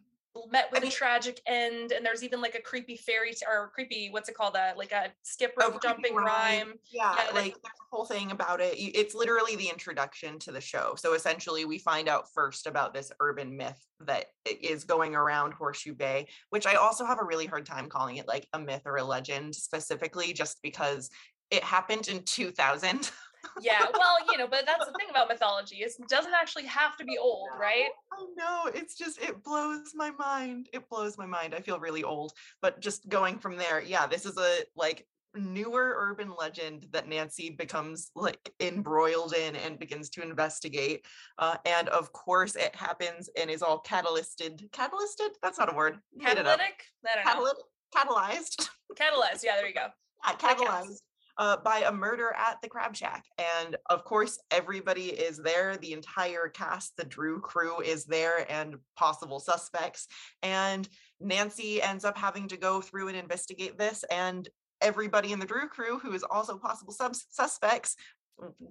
[0.51, 3.71] Met with mean- a tragic end and there's even like a creepy fairy t- or
[3.75, 6.27] creepy what's it called that like a skip rope jumping rhyme.
[6.27, 8.75] rhyme Yeah, Yeah, like there's a whole thing about it.
[8.77, 10.95] It's literally the introduction to the show.
[10.97, 15.95] So essentially, we find out first about this urban myth that is going around Horseshoe
[15.95, 18.97] Bay, which I also have a really hard time calling it like a myth or
[18.97, 21.11] a legend specifically, just because
[21.51, 23.11] it happened in 2000.
[23.61, 27.05] yeah well you know but that's the thing about mythology it doesn't actually have to
[27.05, 28.71] be old right I know.
[28.75, 30.69] It's just, it blows my mind.
[30.73, 31.55] It blows my mind.
[31.55, 32.33] I feel really old.
[32.61, 37.51] But just going from there, yeah, this is a like newer urban legend that Nancy
[37.51, 41.07] becomes like embroiled in and begins to investigate.
[41.39, 44.69] Uh, and of course, it happens and is all catalysted.
[44.71, 45.31] Catalysted?
[45.43, 45.99] That's not a word.
[46.21, 47.53] Catalytic i don't know
[47.97, 48.69] catalyzed.
[48.95, 49.87] catalyzed yeah there you go
[50.27, 51.01] Yeah, catalyzed
[51.39, 53.25] uh, by a murder at the Crab Shack.
[53.39, 55.77] And of course, everybody is there.
[55.77, 60.09] The entire cast, the Drew crew is there, and possible suspects.
[60.43, 60.89] And
[61.21, 64.05] Nancy ends up having to go through and investigate this.
[64.11, 64.49] And
[64.81, 67.97] everybody in the Drew crew, who is also possible subs- suspects,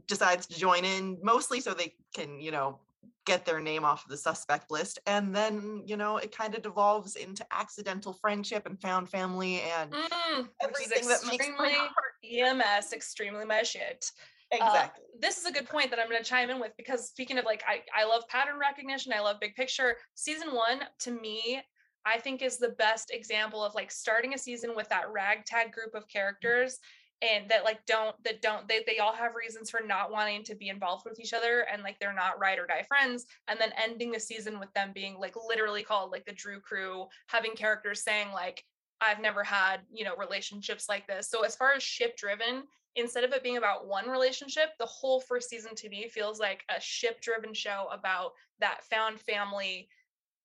[0.07, 2.79] decides to join in, mostly so they can, you know,
[3.25, 4.99] get their name off of the suspect list.
[5.05, 9.93] And then, you know, it kind of devolves into accidental friendship and found family and
[9.93, 14.11] Mm, everything that makes my extremely heart ems extremely my shit
[14.51, 17.07] Uh, exactly this is a good point that I'm going to chime in with because
[17.07, 19.13] speaking of like, I, I love pattern recognition.
[19.13, 19.95] I love big picture.
[20.13, 21.61] Season one to me,
[22.05, 25.95] I think is the best example of like starting a season with that ragtag group
[25.95, 26.79] of characters
[27.21, 30.55] and that like don't that don't they, they all have reasons for not wanting to
[30.55, 33.71] be involved with each other and like they're not ride or die friends and then
[33.83, 38.03] ending the season with them being like literally called like the drew crew having characters
[38.03, 38.63] saying like
[39.01, 42.63] i've never had you know relationships like this so as far as ship driven
[42.97, 46.63] instead of it being about one relationship, the whole first season to me feels like
[46.75, 49.87] a ship driven show about that found family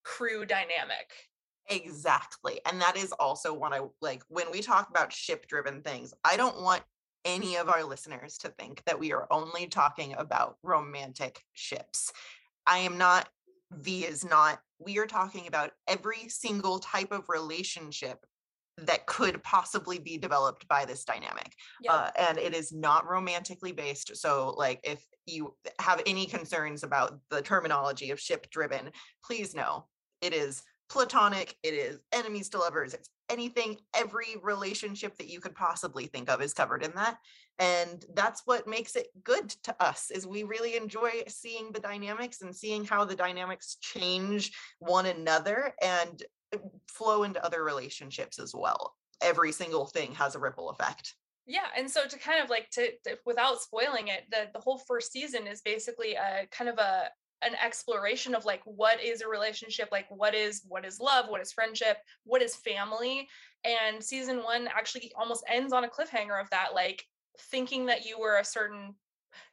[0.05, 1.32] crew dynamic.
[1.69, 2.61] Exactly.
[2.67, 6.13] And that is also what I like when we talk about ship driven things.
[6.25, 6.83] I don't want
[7.25, 12.13] any of our listeners to think that we are only talking about romantic ships.
[12.67, 13.29] I am not,
[13.73, 14.59] V is not.
[14.79, 18.19] We are talking about every single type of relationship
[18.79, 21.53] that could possibly be developed by this dynamic.
[21.83, 21.95] Yep.
[21.95, 24.17] Uh, and it is not romantically based.
[24.17, 28.91] So, like, if you have any concerns about the terminology of ship driven,
[29.25, 29.87] please know
[30.21, 35.55] it is platonic, it is enemies to lovers, it's anything, every relationship that you could
[35.55, 37.17] possibly think of is covered in that.
[37.59, 42.43] And that's what makes it good to us is we really enjoy seeing the dynamics
[42.43, 46.23] and seeing how the dynamics change one another and
[46.55, 48.95] uh, flow into other relationships as well.
[49.23, 51.15] Every single thing has a ripple effect.
[51.47, 54.79] yeah and so to kind of like to, to- without spoiling it the the whole
[54.79, 57.09] first season is basically a kind of a
[57.45, 61.41] an exploration of like what is a relationship like what is what is love what
[61.41, 63.29] is friendship what is family.
[63.65, 67.05] And season one actually almost ends on a cliffhanger of that like
[67.39, 68.95] thinking that you were a certain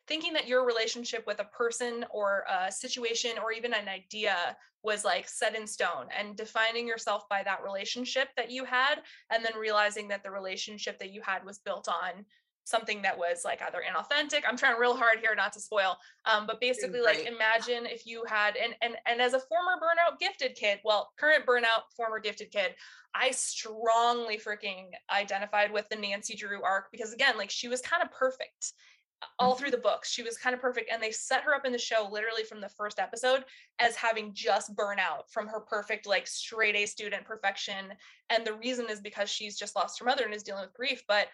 [0.08, 5.06] thinking that your relationship with a person or a situation or even an idea was
[5.06, 8.96] like set in stone and defining yourself by that relationship that you had
[9.30, 12.26] and then realizing that the relationship that you had was built on
[12.70, 16.46] something that was like either inauthentic i'm trying real hard here not to spoil um,
[16.46, 20.20] but mm, basically like imagine if you had and and and as a former burnout
[20.20, 22.76] gifted kid well current burnout former gifted kid
[23.14, 28.04] i strongly freaking identified with the nancy drew arc because again like she was kind
[28.04, 28.74] of perfect
[29.22, 29.76] uh, all through mm-hmm.
[29.76, 30.10] the books.
[30.10, 30.90] She was kind of perfect.
[30.92, 33.44] And they set her up in the show literally from the first episode
[33.80, 37.94] as having just burnout from her perfect, like straight A student perfection.
[38.30, 41.04] And the reason is because she's just lost her mother and is dealing with grief.
[41.08, 41.28] But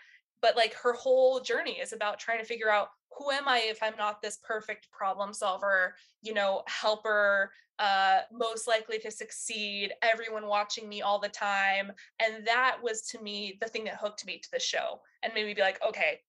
[0.46, 3.82] but like her whole journey is about trying to figure out who am I if
[3.82, 10.46] I'm not this perfect problem solver, you know, helper, uh, most likely to succeed, everyone
[10.46, 11.92] watching me all the time.
[12.20, 15.48] And that was to me the thing that hooked me to the show and made
[15.48, 16.20] me be like, okay,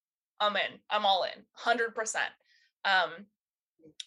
[0.40, 0.80] I'm in.
[0.88, 2.30] I'm all in, hundred percent.
[2.86, 3.26] Um,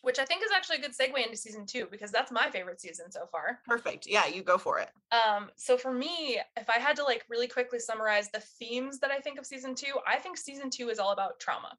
[0.01, 2.81] which I think is actually a good segue into season two because that's my favorite
[2.81, 3.59] season so far.
[3.65, 4.07] Perfect.
[4.07, 4.89] Yeah, you go for it.
[5.11, 9.11] Um, so for me, if I had to like really quickly summarize the themes that
[9.11, 11.77] I think of season two, I think season two is all about trauma.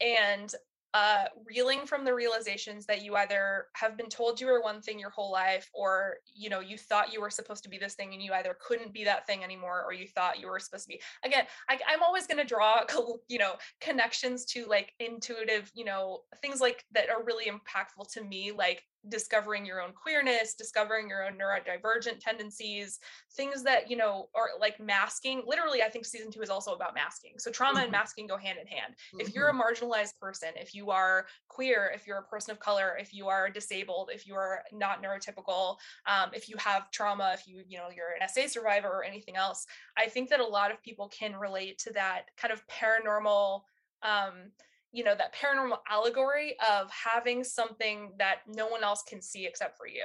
[0.00, 0.52] And
[0.94, 4.96] uh, reeling from the realizations that you either have been told you were one thing
[4.96, 8.14] your whole life or you know you thought you were supposed to be this thing
[8.14, 10.90] and you either couldn't be that thing anymore or you thought you were supposed to
[10.90, 11.00] be.
[11.24, 12.82] Again I, i'm always going to draw
[13.28, 18.22] you know connections to like intuitive you know things like that are really impactful to
[18.22, 23.00] me like discovering your own queerness, discovering your own neurodivergent tendencies,
[23.36, 25.42] things that, you know, are like masking.
[25.46, 27.34] Literally, I think season two is also about masking.
[27.38, 27.82] So trauma mm-hmm.
[27.84, 28.94] and masking go hand in hand.
[28.94, 29.20] Mm-hmm.
[29.20, 29.60] If you're a mm-hmm.
[29.60, 33.50] marginalized person, if you are queer, if you're a person of color, if you are
[33.50, 37.88] disabled, if you are not neurotypical, um, if you have trauma, if you, you know,
[37.94, 41.36] you're an SA survivor or anything else, I think that a lot of people can
[41.36, 43.62] relate to that kind of paranormal
[44.02, 44.50] um,
[44.94, 49.76] you know that paranormal allegory of having something that no one else can see except
[49.76, 50.04] for you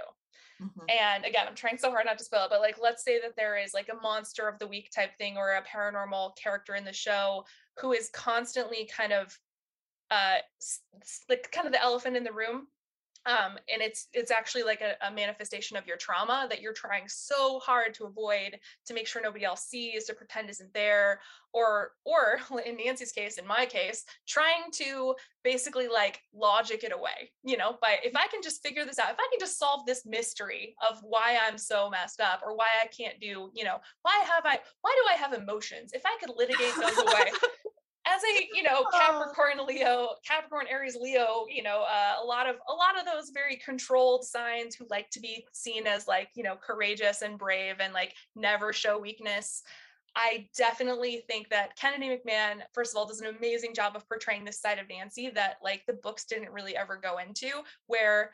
[0.61, 0.85] mm-hmm.
[0.89, 3.35] and again i'm trying so hard not to spoil it but like let's say that
[3.37, 6.83] there is like a monster of the week type thing or a paranormal character in
[6.83, 7.43] the show
[7.77, 9.37] who is constantly kind of
[10.09, 10.37] uh
[11.29, 12.67] like kind of the elephant in the room
[13.25, 17.03] um, and it's it's actually like a, a, manifestation of your trauma that you're trying
[17.07, 21.19] so hard to avoid to make sure nobody else sees to pretend isn't there
[21.53, 27.31] or or in nancy's case in my case trying to basically like logic it away
[27.43, 29.85] you know by if i can just figure this out if i can just solve
[29.85, 33.77] this mystery of why i'm so messed up or why i can't do you know
[34.03, 35.91] why have i why do i have emotions?
[35.93, 37.31] If i could litigate those away
[38.09, 38.97] as a you know oh.
[38.97, 43.31] capricorn leo capricorn aries leo you know uh, a lot of a lot of those
[43.31, 47.75] very controlled signs who like to be seen as like you know courageous and brave
[47.79, 49.63] and like never show weakness
[50.15, 54.43] i definitely think that kennedy McMann, first of all does an amazing job of portraying
[54.43, 57.49] this side of nancy that like the books didn't really ever go into
[57.87, 58.31] where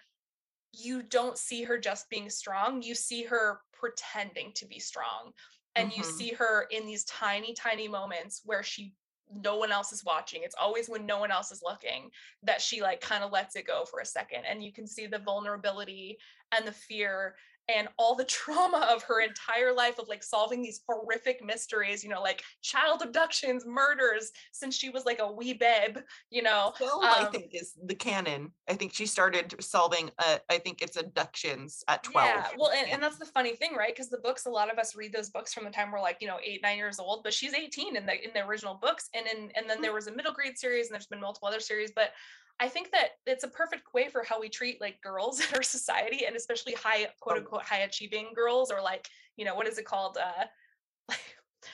[0.72, 5.32] you don't see her just being strong you see her pretending to be strong
[5.76, 6.00] and mm-hmm.
[6.00, 8.94] you see her in these tiny tiny moments where she
[9.34, 12.10] no one else is watching it's always when no one else is looking
[12.44, 15.08] that she like kind of lets it go for a second and you can see
[15.08, 16.18] the vulnerability
[16.56, 17.36] and the fear
[17.70, 22.10] and all the trauma of her entire life of like solving these horrific mysteries, you
[22.10, 25.98] know, like child abductions, murders since she was like a wee babe,
[26.30, 26.74] you know.
[26.80, 28.52] Well, um, I think is the canon.
[28.70, 32.28] I think she started solving, uh, I think it's abductions at 12.
[32.28, 33.94] Yeah, well, and, and that's the funny thing, right?
[33.94, 36.18] Because the books, a lot of us read those books from the time we're like,
[36.22, 39.10] you know, eight, nine years old, but she's 18 in the in the original books.
[39.14, 39.82] And in and then mm-hmm.
[39.82, 42.12] there was a middle grade series and there's been multiple other series, but
[42.60, 45.64] I think that it's a perfect way for how we treat like girls in our
[45.64, 49.78] society and especially high quote unquote high achieving girls or like, you know, what is
[49.78, 50.18] it called?
[50.18, 50.46] Uh
[51.10, 51.20] like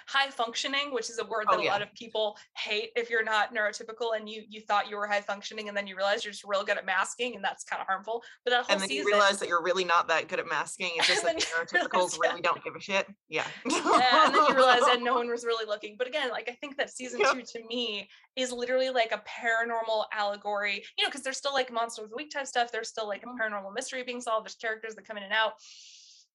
[0.08, 1.70] high functioning which is a word that oh, yeah.
[1.70, 5.08] a lot of people hate if you're not neurotypical and you you thought you were
[5.08, 7.82] high functioning and then you realize you're just real good at masking and that's kind
[7.82, 10.28] of harmful but that whole and then season, you realize that you're really not that
[10.28, 11.38] good at masking it's just that
[11.72, 12.30] neurotypicals yeah.
[12.30, 13.46] really don't give a shit yeah.
[13.66, 16.54] yeah and then you realize that no one was really looking but again like i
[16.54, 17.34] think that season yep.
[17.34, 21.72] two to me is literally like a paranormal allegory you know because there's still like
[21.72, 23.42] monster of the week type stuff there's still like a mm-hmm.
[23.42, 25.54] paranormal mystery being solved there's characters that come in and out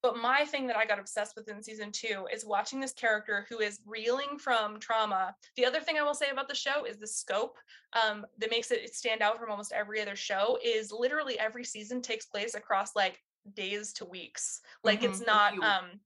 [0.06, 3.44] but my thing that I got obsessed with in season two is watching this character
[3.48, 5.34] who is reeling from trauma.
[5.56, 7.56] The other thing I will say about the show is the scope
[7.92, 12.00] um, that makes it stand out from almost every other show is literally every season
[12.02, 13.18] takes place across like
[13.54, 14.60] days to weeks.
[14.84, 15.10] Like mm-hmm.
[15.10, 15.98] it's not um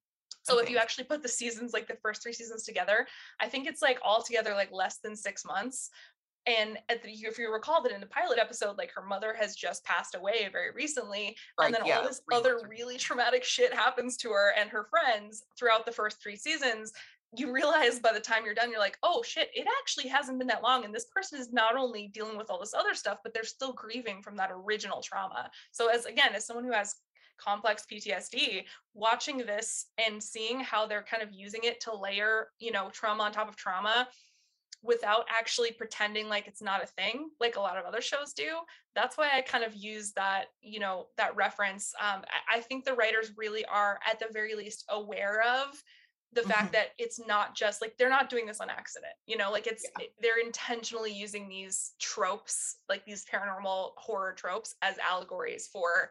[0.44, 0.64] so okay.
[0.64, 3.06] if you actually put the seasons like the first three seasons together,
[3.38, 5.90] I think it's like all together like less than six months
[6.46, 9.84] and the, if you recall that in the pilot episode like her mother has just
[9.84, 14.30] passed away very recently and then yeah, all this other really traumatic shit happens to
[14.30, 16.93] her and her friends throughout the first three seasons
[17.36, 20.49] you realize by the time you're done you're like oh shit it actually hasn't been
[20.49, 23.32] that long and this person is not only dealing with all this other stuff but
[23.34, 25.51] they're still grieving from that original trauma.
[25.70, 26.97] So as again as someone who has
[27.38, 28.64] complex PTSD,
[28.95, 33.22] watching this and seeing how they're kind of using it to layer, you know, trauma
[33.24, 34.09] on top of trauma
[34.83, 38.59] without actually pretending like it's not a thing like a lot of other shows do
[38.95, 42.85] that's why i kind of use that you know that reference um, I, I think
[42.85, 45.83] the writers really are at the very least aware of
[46.33, 46.72] the fact Mhm.
[46.72, 49.85] that it's not just like they're not doing this on accident you know like it's
[49.99, 50.07] Yeah.
[50.20, 56.11] they're intentionally using these tropes like these paranormal horror tropes as allegories for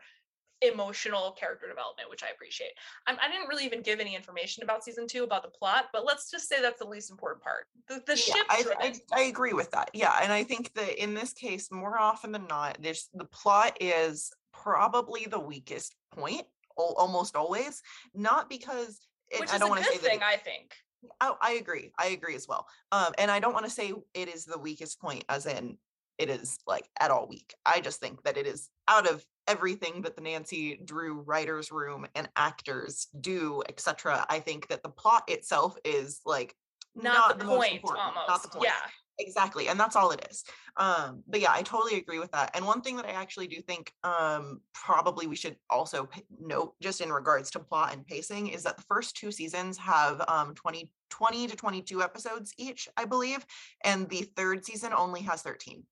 [0.62, 2.72] emotional character development which i appreciate
[3.08, 6.06] I'm, i didn't really even give any information about season two about the plot but
[6.06, 9.22] let's just say that's the least important part the, the Yeah, ship I, I I
[9.24, 9.90] agree with that.
[9.94, 13.78] Yeah, and I think that in this case, more often than not, there's the plot
[13.82, 16.44] is probably the weakest point,
[16.78, 17.82] al- almost always.
[18.14, 19.00] Not because
[19.32, 20.74] and which I is don't a want to good thing it- i think
[21.22, 21.94] Oh, I agree.
[21.98, 22.68] I agree as well.
[22.92, 25.78] Um, and I don't want to say it is the weakest point, as in
[26.18, 27.54] it is like at all weak.
[27.66, 32.06] I just think that it is out of everything that the Nancy Drew writers' room
[32.16, 34.26] and actors do, etc.
[34.30, 36.56] I think that the plot itself is like
[36.96, 38.66] not, the, most point almost not the point.
[38.66, 38.90] yeah
[39.20, 40.44] exactly and that's all it is
[40.78, 43.62] um but yeah i totally agree with that and one thing that i actually do
[43.62, 48.48] think um probably we should also p- note just in regards to plot and pacing
[48.48, 53.04] is that the first two seasons have um 20 20 to 22 episodes each i
[53.04, 53.46] believe
[53.84, 55.84] and the third season only has 13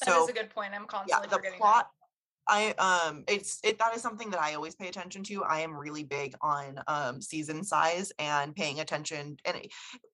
[0.00, 1.88] That is so a good point i'm constantly yeah the forgetting plot
[2.48, 5.76] i um it's it that is something that i always pay attention to i am
[5.76, 9.56] really big on um season size and paying attention and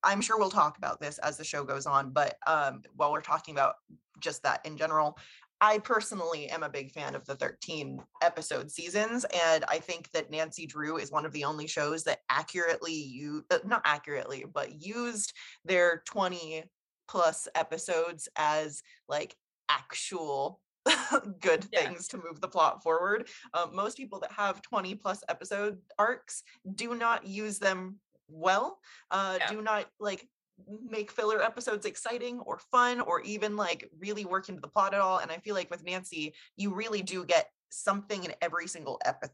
[0.03, 3.21] i'm sure we'll talk about this as the show goes on but um while we're
[3.21, 3.75] talking about
[4.21, 5.17] just that in general
[5.65, 10.29] I personally am a big fan of the 13 episode seasons, and I think that
[10.29, 14.83] Nancy Drew is one of the only shows that accurately you uh, not accurately, but
[14.83, 15.33] used
[15.65, 16.65] their 20
[17.07, 19.37] plus episodes as like
[19.69, 20.61] actual
[21.41, 21.81] good Yeah.
[21.89, 23.29] things to move the plot forward.
[23.55, 26.43] Um, most people that have 20 plus episode arcs
[26.75, 28.79] do not use them well,
[29.11, 29.49] uh, Yeah.
[29.51, 30.27] do not like
[30.69, 35.01] make filler episodes exciting or fun or even like really work into the plot at
[35.01, 35.19] all.
[35.19, 39.29] And I feel like with Nancy, you really do get something in every single epi-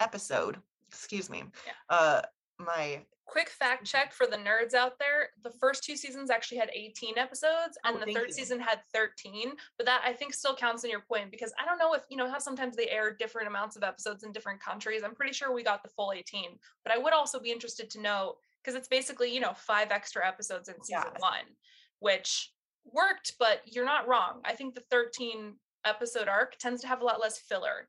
[0.00, 0.58] episode.
[0.88, 1.44] Excuse me.
[1.66, 1.72] Yeah.
[1.88, 2.22] Uh,
[2.58, 6.70] my quick fact check for the nerds out there the first two seasons actually had
[6.74, 8.34] 18 episodes oh, and Oh, the third you.
[8.34, 11.78] season had 13 but that i think still counts in your point because i don't
[11.78, 15.02] know if you know how sometimes they air different amounts of episodes in different countries
[15.02, 18.00] i'm pretty sure we got the full 18 but i would also be interested to
[18.00, 21.18] know because it's basically you know five extra episodes in season Yeah.
[21.20, 21.44] one
[22.00, 22.52] which
[22.92, 25.54] worked but you're not wrong i think the 13
[25.86, 27.88] episode arc tends to have a lot less filler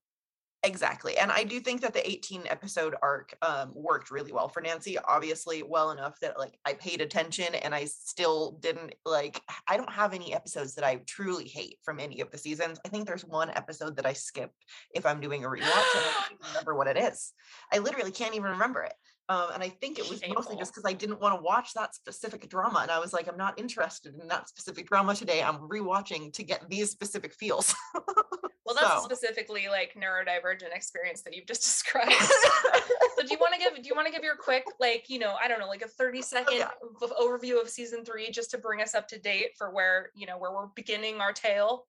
[0.66, 1.16] Exactly.
[1.20, 4.97] And I do think that the 18 episode arc um, worked really well for Nancy,
[4.97, 9.91] obviously, well enough that like I paid attention and I still didn't like, I don't
[9.91, 12.80] have any episodes that I truly hate from any of the seasons.
[12.84, 16.13] I think there's one episode that I skipped if I'm doing a rewatch and I
[16.30, 17.32] can't remember what it is.
[17.72, 18.93] I literally can't even remember it.
[19.28, 21.95] Um, and I think it was mostly just because I didn't want to watch that
[21.95, 22.80] specific drama.
[22.84, 25.41] And I was like, I'm not interested in that specific drama today.
[25.41, 27.73] I'm rewatching to get these specific feels.
[28.65, 33.53] well that's So- specifically like neurodivergent experience that you've just described so do you want
[33.53, 35.67] to give do you want to give your quick like you know i don't know
[35.67, 37.07] like a 30 second Oh, yeah.
[37.21, 40.39] overview of season three just to bring us up to date for where you know
[40.39, 41.86] where we're beginning our tale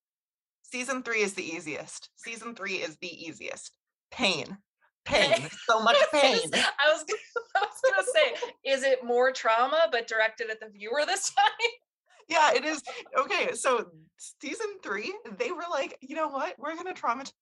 [0.63, 2.11] Season three is the easiest.
[2.17, 3.71] Season three is the easiest.
[4.11, 4.59] Pain.
[5.07, 5.49] Pain.
[5.67, 6.39] So much pain.
[6.55, 7.05] i was
[7.57, 8.35] i was gonna say
[8.65, 11.71] is it more trauma but directed at the viewer this time
[12.29, 12.83] Yeah, it is.
[13.17, 13.87] Okay, so
[14.19, 16.55] season three, they were like, you know what?
[16.59, 17.33] We're gonna traumatize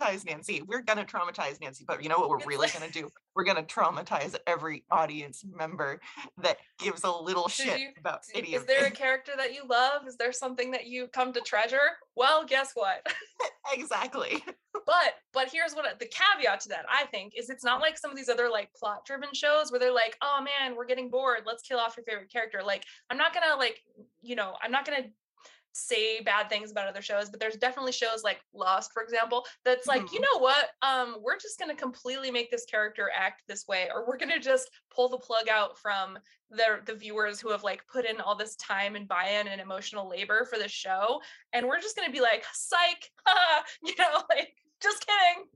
[0.00, 0.62] Nancy.
[0.66, 3.10] We're gonna traumatize Nancy, but you know what we're really gonna do?
[3.34, 6.00] We're gonna traumatize every audience member
[6.42, 10.06] that gives a little shit you- about any is there a character that you love
[10.06, 13.06] is there something that you come to treasure well guess what
[13.72, 14.42] exactly.
[14.86, 18.10] but but here's what the caveat to that i think is it's not like some
[18.10, 21.40] of these other like plot driven shows where they're like oh man we're getting bored
[21.46, 23.80] let's kill off your favorite character like i'm not gonna like
[24.22, 25.04] you know i'm not gonna
[25.78, 29.86] say bad things about other shows but there's definitely shows like lost for example that's
[29.86, 30.22] like you Mhm.
[30.22, 34.16] know what um we're just gonna completely make this character act this way or we're
[34.16, 36.18] gonna just pull the plug out from
[36.50, 40.08] the the viewers who have like put in all this time and buy-in and emotional
[40.08, 41.20] labor for the show
[41.52, 43.10] and we're just gonna be like psych
[43.82, 45.46] you know like just kidding.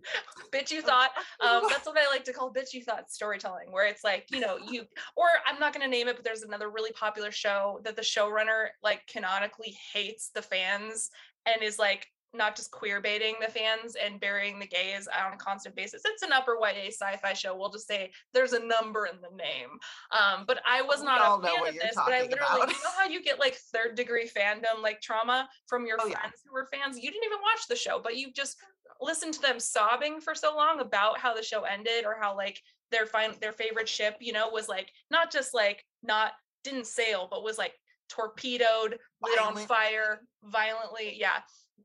[0.53, 1.11] Bitch you thought
[1.41, 4.41] um that's what i like to call bitch you thought storytelling where it's like you
[4.41, 4.83] know you
[5.17, 8.03] or i'm not going to name it but there's another really popular show that the
[8.03, 11.11] showrunner like canonically hates the fans
[11.47, 15.37] and is like not just queer baiting the fans and burying the gays on a
[15.37, 16.03] constant basis.
[16.05, 17.57] It's an upper YA sci-fi show.
[17.57, 19.69] We'll just say there's a number in the name.
[20.11, 21.95] Um, but I was not a fan of this.
[21.95, 22.69] But I literally, about.
[22.71, 26.19] you know how you get like third degree fandom, like trauma from your Oh, yeah.
[26.21, 26.97] friends who were fans.
[26.99, 28.57] You didn't even watch the show, but you just
[29.01, 32.61] listened to them sobbing for so long about how the show ended or how like
[32.91, 36.33] their fine their favorite ship, you know, was like not just like not
[36.65, 37.75] didn't sail, but was like
[38.09, 41.17] torpedoed, lit on fire, violently.
[41.19, 41.39] Yeah.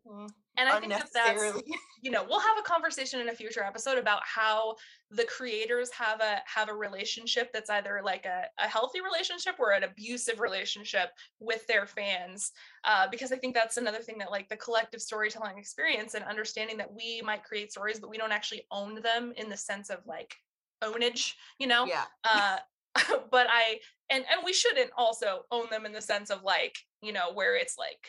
[0.06, 0.30] Mhm.
[0.58, 1.62] And I think that that's
[2.02, 4.76] you know we'll have a conversation in a future episode about how
[5.12, 9.72] the creators have a have a relationship that's either like a, a healthy relationship or
[9.72, 12.52] an abusive relationship with their fans
[12.84, 16.78] uh, because i think that's another thing that like the collective storytelling experience and understanding
[16.78, 20.00] that we might create stories but we don't actually own them in the sense of
[20.06, 20.36] like
[20.84, 22.04] ownage you know yeah.
[22.24, 22.58] uh
[23.32, 23.80] but i
[24.10, 27.56] and and we shouldn't also own them in the sense of like you know where
[27.56, 28.08] it's like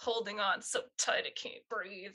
[0.00, 2.12] holding on so tight i can't breathe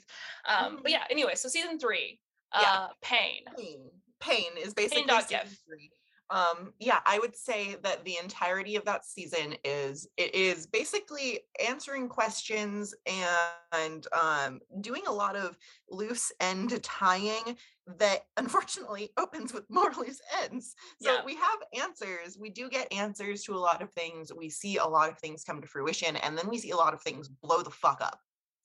[0.48, 0.90] um but Mhm.
[0.90, 2.20] yeah anyway so season three
[2.52, 2.60] Yeah.
[2.72, 5.90] uh pain pain pain is basically dot season three.
[6.30, 11.40] um yeah i would say that the entirety of that season is it is basically
[11.64, 15.56] answering questions and um doing a lot of
[15.88, 17.56] loose end tying
[17.98, 20.74] that unfortunately opens with more loose ends.
[21.00, 21.24] So Yeah.
[21.24, 22.36] we have answers.
[22.38, 24.32] We do get answers to a lot of things.
[24.32, 26.94] We see a lot of things come to fruition and then we see a lot
[26.94, 28.20] of things blow the fuck up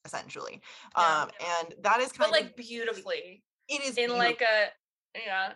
[0.06, 0.62] essentially.
[0.98, 1.22] Yeah.
[1.24, 4.70] um and that is kind but of like beautifully it is in like a
[5.16, 5.54] yeah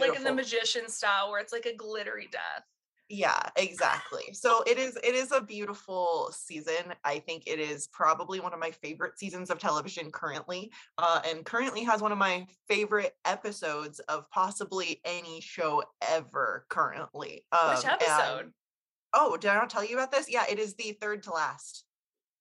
[0.00, 2.64] like in the magician style where it's like a glittery death
[3.14, 4.32] Yeah, exactly.
[4.32, 6.94] So it is it is a beautiful season.
[7.04, 10.72] I think it is probably one of my favorite seasons of television currently.
[10.96, 17.44] Uh and currently has one of my favorite episodes of possibly any show ever currently.
[17.52, 18.52] Um, which and- episode
[19.12, 20.30] oh, did I not tell you about this?
[20.30, 21.84] Yeah, it is the third to last.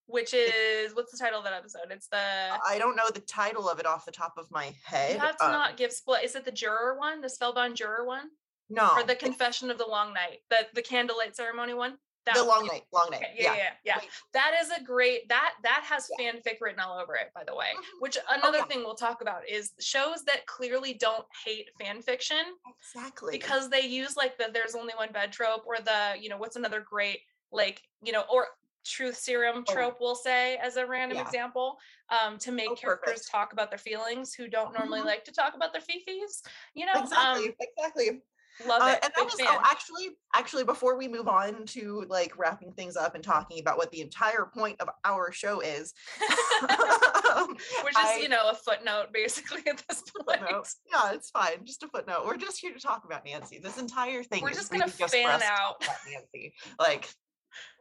[0.06, 3.70] which is what's the title of that episode it's the I don't know the title
[3.70, 5.16] of it off the top of my head.
[5.16, 8.06] you have to um, not give split is it the juror one the spellbound juror
[8.06, 8.30] one
[8.72, 12.42] no or the confession of the long night the the candlelight ceremony one that the
[12.42, 12.48] one.
[12.60, 13.22] long night, long night.
[13.24, 13.98] Okay, yeah, yeah, yeah.
[13.98, 14.10] Wait.
[14.34, 17.72] That is a great that that has fanfic written all over it, by the way.
[17.76, 17.82] Mhm.
[18.00, 18.66] Which another yeah.
[18.66, 23.32] thing we'll talk about is shows that clearly don't hate fan fiction Exactly.
[23.32, 26.56] because they use like the there's only one bed trope or the you know what's
[26.58, 28.50] another great like you know or
[28.86, 29.74] truth serum Oh.
[29.74, 31.24] trope we'll say as a random Yeah.
[31.24, 33.32] example um to make Oh, characters perfect.
[33.32, 35.06] talk about their feelings who don't normally Mhm.
[35.06, 36.42] like to talk about their fifis
[36.74, 38.22] you know exactly, um exactly.
[38.68, 39.00] Love Uh, it.
[39.04, 39.48] and big that fan.
[39.50, 43.78] oh actually actually before we move on to like wrapping things up and talking about
[43.78, 45.94] what the entire point of our show is
[47.36, 47.50] um,
[47.84, 50.68] which is I- you know a footnote basically at this point footnote.
[50.92, 51.64] yeah it's fine.
[51.66, 52.24] Just a footnote.
[52.26, 53.60] We're just here to talk about nancy.
[53.60, 55.84] This entire thing We're is just gonna just fan for us to talk out.
[56.10, 56.54] nancy.
[56.80, 57.10] Like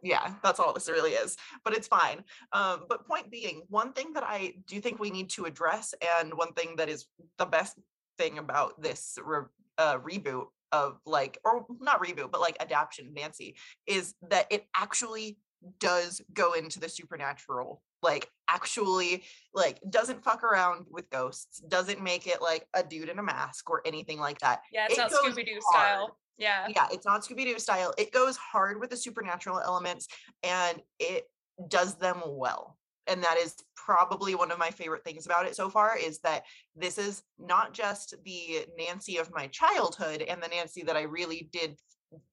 [0.02, 2.24] yeah that's all this really is but it's fine.
[2.52, 6.34] Um but point being one thing that i do think we need to address and
[6.34, 7.06] one thing that is
[7.38, 7.78] the best
[8.18, 9.44] thing about this re-
[9.78, 13.56] uh, reboot of like or not reboot but like adaptation of nancy
[13.86, 15.38] is that it actually
[15.78, 19.22] does go into the supernatural like actually
[19.54, 23.68] like doesn't fuck around with ghosts doesn't make it like a dude in a mask
[23.68, 24.62] or anything like that.
[24.72, 25.86] Yeah it's it not scooby-doo hard.
[25.86, 26.18] style.
[26.38, 26.66] Yeah.
[26.74, 27.92] Yeah it's not scooby-doo style.
[27.98, 30.08] It goes hard with the supernatural elements
[30.42, 31.24] and it
[31.68, 32.78] does them well
[33.10, 36.44] and that is probably one of my favorite things about it so far is that
[36.76, 41.48] this is not just the nancy of my childhood and the nancy that i really
[41.52, 41.76] did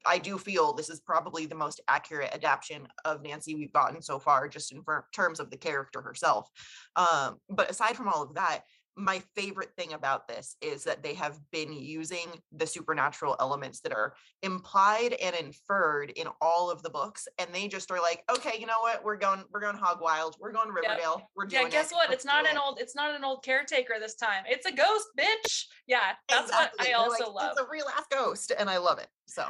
[0.05, 4.19] i do feel this is probably the most accurate adaptation of nancy we've gotten so
[4.19, 6.49] far just in terms of the character herself.
[6.95, 8.61] Um, but aside from all of that
[8.97, 13.93] my favorite thing about this is that they have been using the supernatural elements that
[13.93, 18.57] are implied and inferred in all of the books and they just are like okay
[18.59, 19.03] you know what?
[19.03, 20.35] We're going we're going hog wild.
[20.39, 21.21] We're going riverdale.
[21.35, 21.95] We're doing yeah guess it.
[21.95, 22.09] what?
[22.09, 24.43] Let's it's not an it." old it's not an old caretaker this time.
[24.47, 25.65] It's a ghost bitch!
[25.85, 26.77] Yeah that's Exactly.
[26.79, 27.51] what i They're also like, love.
[27.51, 29.43] it's a real ass ghost and i love it so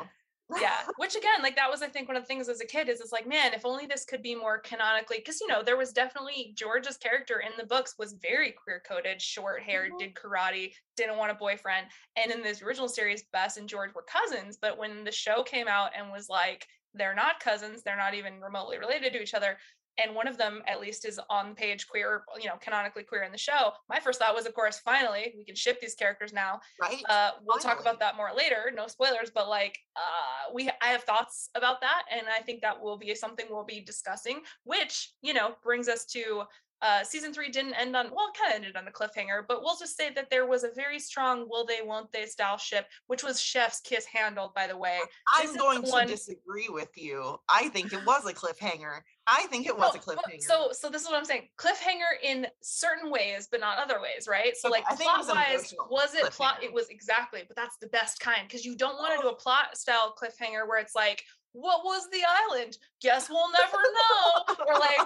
[0.59, 2.87] yeah which again like that was i think one of the things as a kid
[2.87, 5.77] is it's like man if only this could be more canonically because you know there
[5.77, 9.99] was definitely george's character in the books was very queer coded short hair Mhm.
[9.99, 14.03] did karate didn't want a boyfriend and in this original series bess and george were
[14.03, 18.13] cousins but when the show came out and was like they're not cousins they're not
[18.13, 19.57] even remotely related to each other
[19.97, 23.23] and one of them at least is on the page queer you know canonically queer
[23.23, 23.71] in the show.
[23.89, 26.59] My first thought was of course finally we can ship these characters now.
[26.81, 27.01] Right.
[27.09, 31.03] Uh we'll talk about that more later no spoilers but like uh we i have
[31.03, 35.33] thoughts about that and i think that will be something we'll be discussing which you
[35.33, 36.43] know brings us to
[36.81, 39.61] uh season three didn't end on well it kind of ended on a cliffhanger but
[39.63, 42.85] we'll just say that there was a very strong will they won't they style ship
[43.07, 44.99] which was chef's kiss handled by the way.
[45.35, 47.37] I'm is going to one- disagree with you.
[47.49, 48.99] I think it was a cliffhanger.
[49.25, 50.39] I think it was a cliffhanger.
[50.41, 51.49] so so this is what i'm saying.
[51.57, 54.55] Cliffhanger in certain ways but not other ways right?
[54.55, 56.63] So Okay, like I think it plot was wise emotional was it plot?
[56.63, 59.21] it was exactly but that's the best kind because you don't want to Oh.
[59.23, 61.23] do a plot style cliffhanger where it's like
[61.53, 62.21] what was the
[62.51, 62.77] island?
[63.01, 64.55] Guess we'll never know.
[64.67, 64.97] Or like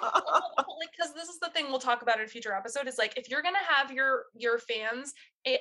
[0.92, 3.30] because this is the thing we'll talk about in a future episode is like if
[3.30, 5.14] you're gonna have your your fans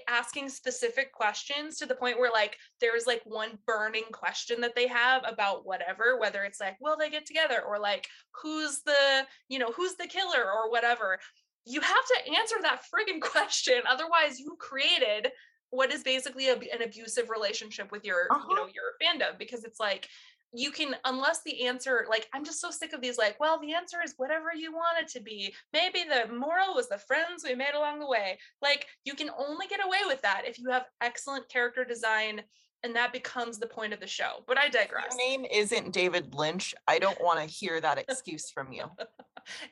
[0.09, 4.87] asking specific questions to the point where like there's like one burning question that they
[4.87, 7.62] have about whatever whether it's like will they get together?
[7.66, 8.09] Or like
[8.43, 10.45] who's the you know who's the killer?
[10.45, 11.18] Or whatever.
[11.66, 13.83] You have to answer that friggin' question.
[13.89, 15.31] Otherwise, you created
[15.70, 18.47] what is basically a, an abusive relationship with your, uh-huh.
[18.49, 19.39] you know, your fandom.
[19.39, 20.09] Because it's like
[20.53, 23.72] you can unless the answer like i'm just so sick of these like well the
[23.72, 25.55] answer is whatever you want it to be.
[25.72, 28.38] Maybe the moral was the friends we made along the way.
[28.62, 32.42] Like you can only get away with that if you have excellent character design
[32.82, 35.14] and that becomes the point of the show but i digress.
[35.14, 36.74] your name isn't david lynch.
[36.88, 38.84] I don't want to hear that excuse from you.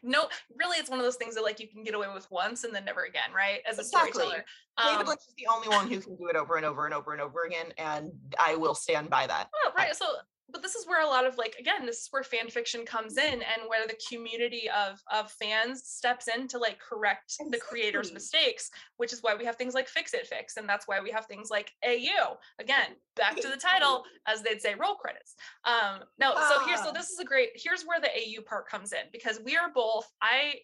[0.02, 2.64] No really it's one of those things that like you can get away with once
[2.64, 4.12] and then never again right as a exactly.
[4.12, 4.44] storyteller.
[4.82, 6.94] David um, lynch is the only one who can do it over and over and
[6.94, 8.10] over and over again and
[8.40, 9.48] i will stand by that.
[9.54, 10.06] Oh, right so
[10.50, 13.16] but this is where a lot of like again this is where fan fiction comes
[13.16, 17.58] in and where the community of of fans steps in to like correct exactly.
[17.58, 21.00] the creator's mistakes which is why we have things like fix-it fics and that's why
[21.00, 25.34] we have things like au again back to the title as they'd say roll credits
[25.64, 26.92] um no so here so ah.
[26.92, 30.10] this is a great here's where the au part comes in because we are both
[30.22, 30.54] i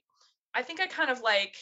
[0.55, 1.57] i think i kind of like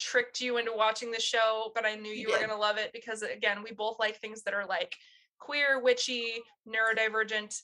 [0.00, 2.76] tricked you into watching the show but i knew you, you were going to love
[2.76, 4.96] it because again we both like things that are like
[5.44, 7.60] queer, witchy, neurodivergent.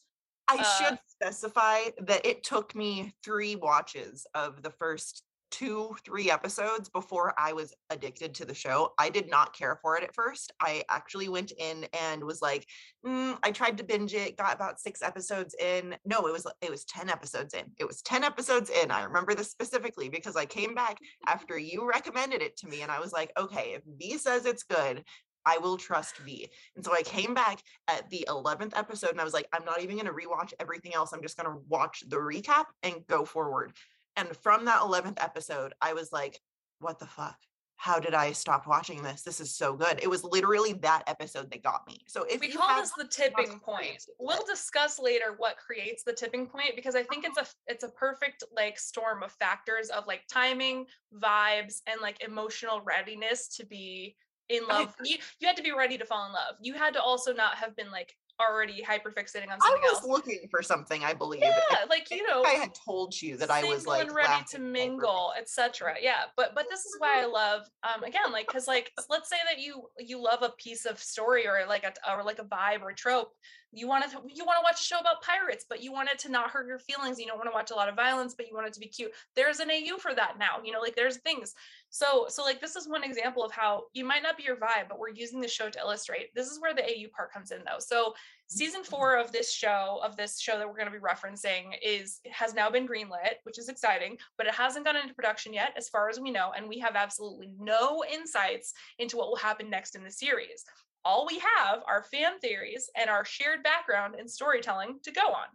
[0.48, 6.30] I uh, should specify that it took me three watches of the first two, three
[6.30, 8.92] episodes before I was addicted to the show.
[8.98, 10.52] I did not care for it at first.
[10.60, 12.66] I actually went in and was like,
[13.06, 15.96] mm, I tried to binge it, got about six episodes in.
[16.04, 17.64] No, it was it was 10 episodes in.
[17.78, 18.90] It was 10 episodes in.
[18.90, 22.90] I remember this specifically because I came back after you recommended it to me and
[22.90, 25.04] I was like, okay, if V says it's good,
[25.48, 26.46] I will trust V.
[26.76, 29.80] And so I came back at the 11th episode and I was like, I'm not
[29.80, 31.14] even going to rewatch everything else.
[31.14, 33.72] I'm just going to watch the recap and go forward.
[34.16, 36.38] And from that 11th episode, I was like,
[36.80, 37.36] what the fuck?
[37.76, 39.22] How did I stop watching this?
[39.22, 40.00] This is so good.
[40.02, 42.00] It was literally that episode that got me.
[42.08, 46.46] So if we call this the tipping point, we'll discuss later what creates the tipping
[46.46, 47.54] point because I think it's a oh.
[47.68, 53.46] it's a perfect like storm of factors of like timing, vibes, and like emotional readiness
[53.56, 54.16] to be
[54.48, 54.94] in love.
[55.04, 56.56] you you had to be ready to fall in love.
[56.60, 59.94] You had to also not have been like already hyper fixating on something I was
[59.94, 60.06] else.
[60.06, 61.42] looking for something, I believe.
[61.42, 65.32] Yeah, like you know, I had told you that I was like ready to mingle,
[65.38, 65.94] etc.
[66.00, 69.36] Yeah, but but this is why I love um again like because like let's say
[69.50, 72.82] that you you love a piece of story or like a or like a vibe
[72.82, 73.32] or a trope.
[73.72, 76.18] You want to you want to watch a show about pirates, but you want it
[76.20, 77.18] to not hurt your feelings.
[77.18, 78.86] You don't want to watch a lot of violence, but you want it to be
[78.86, 79.10] cute.
[79.36, 80.62] There's an AU for that now.
[80.64, 81.54] You know, like there's things.
[81.90, 84.88] So so like this is one example of how you might not be your vibe,
[84.88, 86.34] but we're using the show to illustrate.
[86.34, 87.78] This is where the AU part comes in though.
[87.78, 88.14] So
[88.48, 88.90] season mm-hmm.
[88.90, 92.54] four of this show of this show that we're going to be referencing is has
[92.54, 96.08] now been greenlit which is exciting but it hasn't gone into production yet as far
[96.08, 100.02] as we know and we have absolutely no insights into what will happen next in
[100.02, 100.64] the series
[101.04, 105.46] all we have are fan theories and our shared background in storytelling to go on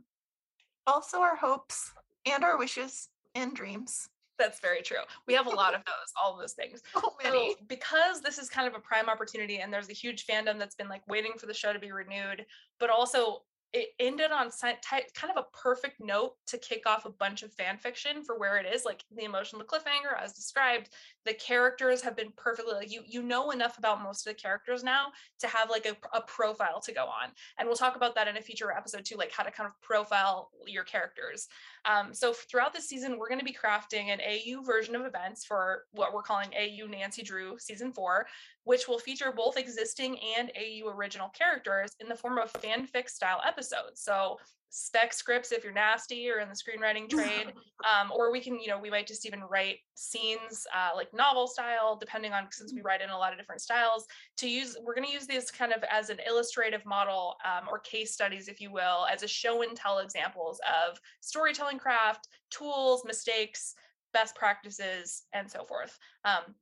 [0.86, 1.91] also our hopes
[2.25, 4.07] and our wishes and dreams
[4.38, 4.97] that's very true.
[5.27, 6.81] We have a lot of those, all of those things.
[6.93, 7.51] So many.
[7.51, 10.75] So because this is kind of a prime opportunity and there's a huge fandom that's
[10.75, 12.45] been like waiting for the show to be renewed,
[12.79, 13.43] but also
[13.74, 17.78] it ended on kind of a perfect note to kick off a bunch of fan
[17.78, 20.89] fiction for where it is like the emotional cliffhanger as described.
[21.26, 24.84] The characters have been perfectly like you you know enough about most of the characters
[24.84, 25.07] now
[25.39, 27.32] to have like a, a profile to go on.
[27.57, 29.82] And we'll talk about that in a future episode too like how to kind of
[29.82, 31.47] profile your characters.
[31.86, 35.45] Um, so throughout the season we're going to be crafting an au version of events
[35.45, 38.28] for what we're calling au nancy drew season four
[38.64, 43.41] which will feature both existing and au original characters in the form of fanfic style
[43.45, 44.01] episodes.
[44.01, 44.38] So
[44.76, 47.53] spec scripts if you're nasty or in the screenwriting trade
[47.88, 51.45] um, or we can you know we might just even write scenes uh, like novel
[51.45, 54.95] style depending on since we write in a lot of different styles to use we're
[54.95, 58.59] going to use these kind of as an illustrative model um, or case studies if
[58.59, 63.76] you will as a show and tell examples of storytelling craft tools mistakes
[64.14, 65.97] best practices and so forth.
[66.24, 66.55] Um,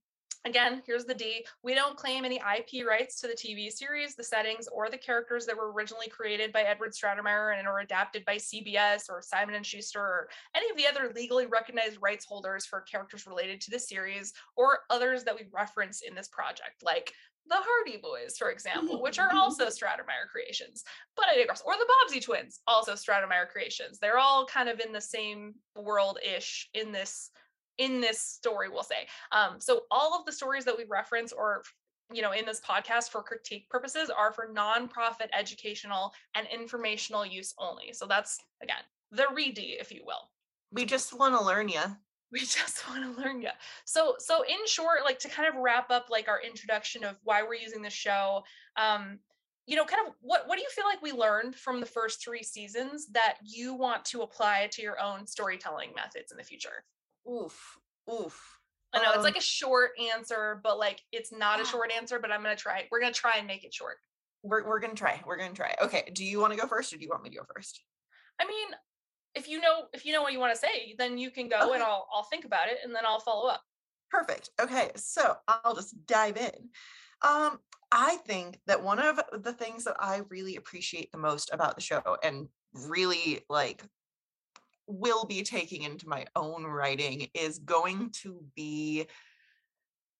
[0.43, 1.45] Again, here's the D.
[1.63, 5.45] We don't claim any IP rights to the TV series, the settings, or the characters
[5.45, 9.65] that were originally created by Edward Stratemeyer and are adapted by CBS or Simon and
[9.65, 13.77] Schuster or any of the other legally recognized rights holders for characters related to the
[13.77, 17.13] series or others that we reference in this project, like
[17.47, 20.83] the Hardy Boys, for example, which are also Stratemeyer creations.
[21.15, 21.61] But I digress.
[21.63, 23.99] Or the Bobbsey twins, also Stratemeyer creations.
[23.99, 27.29] They're all kind of in the same world-ish in this
[27.81, 29.07] in this story, we'll say.
[29.31, 31.63] Um, so all of the stories that we reference or
[32.13, 37.53] you know in this podcast for critique purposes are for nonprofit educational and informational use
[37.57, 37.91] only.
[37.93, 40.29] So that's again the reedy, if you will.
[40.71, 41.81] We just want to learn you.
[42.33, 43.49] We just want to learn you.
[43.83, 47.43] So so in short, like to kind of wrap up like our introduction of why
[47.43, 48.43] we're using the show.
[48.77, 49.19] Um,
[49.67, 52.23] you know, kind of what what do you feel like we learned from the first
[52.23, 56.85] three seasons that you want to apply to your own storytelling methods in the future?
[57.29, 57.77] Oof,
[58.11, 58.57] oof.
[58.93, 62.19] I know it's Um, like a short answer, but like it's not a short answer,
[62.19, 62.87] but I'm gonna try.
[62.91, 63.97] We're gonna try and make it short.
[64.43, 65.21] we're we're gonna try.
[65.25, 65.75] We're gonna try.
[65.81, 66.09] Okay.
[66.13, 67.83] Do you want to go first, or do you want me to go first?
[68.39, 68.67] I mean,
[69.35, 71.73] if you know if you know what you want to say, then you can go
[71.73, 73.61] and I'll I'll think about it and then I'll follow up.
[74.09, 74.49] Perfect.
[74.59, 76.69] Okay, so I'll just dive in.
[77.21, 77.59] Um,
[77.91, 81.81] I think that one of the things that I really appreciate the most about the
[81.81, 83.83] show and really like
[84.87, 89.07] will be taking into my own writing is going to be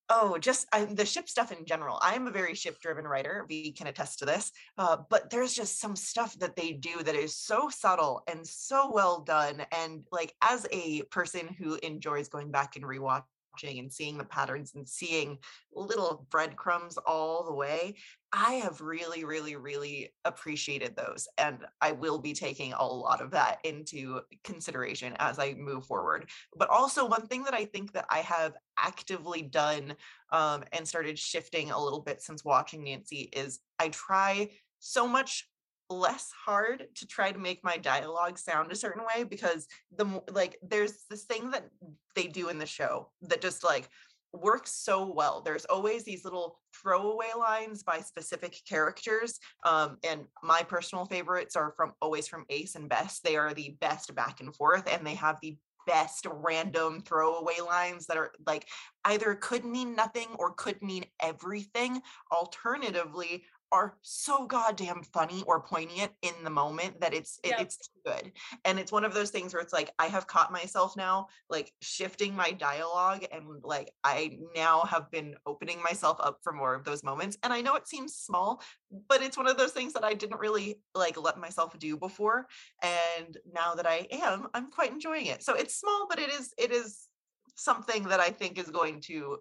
[0.10, 1.98] oh just I, the ship stuff in general.
[2.02, 5.54] I am a very ship driven writer we can attest to this uh, but there's
[5.54, 10.04] just some stuff that they do that is so subtle and so well done and
[10.12, 13.24] like as a person who enjoys going back and rewatching
[13.64, 15.38] and seeing the patterns and seeing
[15.74, 17.96] little breadcrumbs all the way
[18.32, 23.32] i have really really really appreciated those and i will be taking a lot of
[23.32, 26.30] that into consideration as i move forward.
[26.56, 29.96] But also one thing that i think that i have actively done
[30.32, 34.50] um, and started shifting a little bit since watching nancy is i try
[34.80, 35.48] so much
[35.92, 39.68] less hard to try to make my dialogue sound a certain way because
[39.98, 41.70] the like there's this thing that
[42.16, 43.90] they do in the show that just like
[44.34, 45.42] works so well.
[45.42, 51.74] There's always these little throwaway lines by specific characters um, and my personal favorites are
[51.76, 55.16] from always from ace and bess they are the best back and forth and they
[55.16, 58.68] have the best random throwaway lines that are like
[59.06, 62.02] either could mean nothing or could mean everything.
[62.32, 67.60] Alternatively are so goddamn funny or poignant in the moment that it's it, Yep.
[67.62, 68.32] it's good.
[68.66, 71.74] And it's one of those things where it's like i have caught myself now like
[71.82, 76.84] shifting my dialogue and like i now have been opening myself up for more of
[76.84, 77.38] those moments.
[77.44, 78.62] And i know it seems small
[79.08, 82.48] but it's one of those things that i didn't really like let myself do before.
[82.82, 85.44] And now that i am i'm quite enjoying it.
[85.44, 87.08] So it's small but it is it is
[87.56, 89.38] something that i think is going to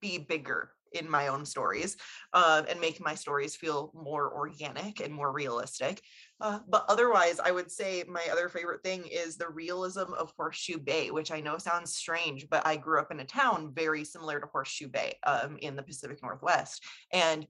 [0.00, 1.96] be bigger in my own stories
[2.32, 6.00] uh, and make my stories feel more organic and more realistic.
[6.40, 10.78] Uh, but otherwise, I would say my other favorite thing is the realism of Horseshoe
[10.78, 14.40] Bay, which I know sounds strange, but I grew up in a town very similar
[14.40, 16.82] to Horseshoe Bay um, in the Pacific Northwest.
[17.12, 17.46] And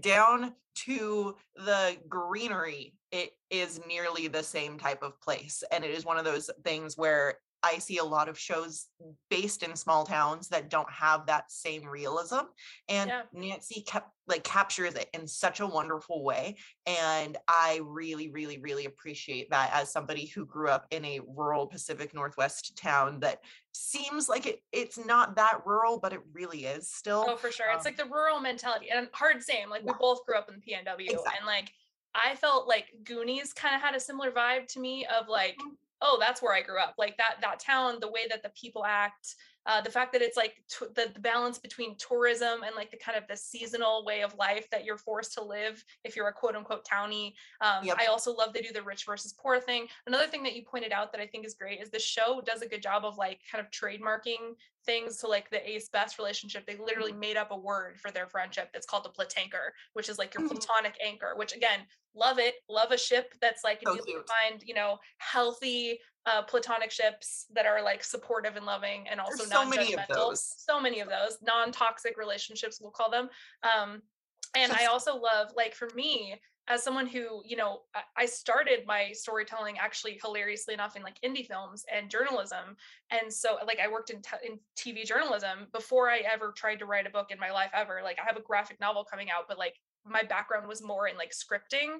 [0.00, 5.62] down to the greenery, it is nearly the same type of place.
[5.70, 8.88] And it is one of those things where I see a lot of shows
[9.30, 12.40] based in small towns that don't have that same realism.
[12.88, 13.22] And Yeah.
[13.32, 16.56] Nancy kept like captures it in such a wonderful way.
[16.86, 21.66] And I really, really, really appreciate that as somebody who grew up in a rural
[21.66, 23.40] Pacific Northwest town that
[23.72, 27.24] seems like it, it's not that rural, but it really is still.
[27.28, 27.66] Oh, for sure.
[27.70, 28.90] It's Um, like the rural mentality.
[28.90, 29.68] And hard same.
[29.70, 31.32] Like we both grew up in the PNW Exactly.
[31.36, 31.72] and like
[32.14, 35.76] I felt like Goonies kind of had a similar vibe to me of like, Mhm.
[36.02, 36.94] Oh, that's where I grew up.
[36.98, 39.36] Like that that town, the way that the people act,
[39.66, 42.96] uh, the fact that it's like t- the, the balance between tourism and like the
[42.96, 46.32] kind of the seasonal way of life that you're forced to live if you're a
[46.32, 47.34] quote unquote townie.
[47.60, 47.98] Um, Yep.
[48.00, 49.86] I also love they do the rich versus poor thing.
[50.06, 52.62] Another thing that you pointed out that I think is great is the show does
[52.62, 56.66] a good job of like kind of trademarking things to like the ace bess relationship
[56.66, 60.18] they literally made up a word for their friendship that's called the platanker which is
[60.18, 60.48] like your Mhm.
[60.48, 64.62] platonic anchor which again love it love a ship that's like So if you find
[64.66, 69.50] you know healthy uh platonic ships that are like supportive and loving and also There's
[69.50, 70.54] so many of non-judgmental those.
[70.58, 73.28] so many of those non-toxic relationships we'll call them
[73.62, 74.02] um
[74.54, 78.86] and i also love like for me as someone who you know I- i started
[78.86, 82.76] my storytelling actually hilariously enough in like indie films and journalism
[83.10, 86.86] and so like i worked in, t- in tv journalism before i ever tried to
[86.86, 89.44] write a book in my life ever like i have a graphic novel coming out
[89.48, 89.74] but like
[90.06, 91.98] my background was more in like scripting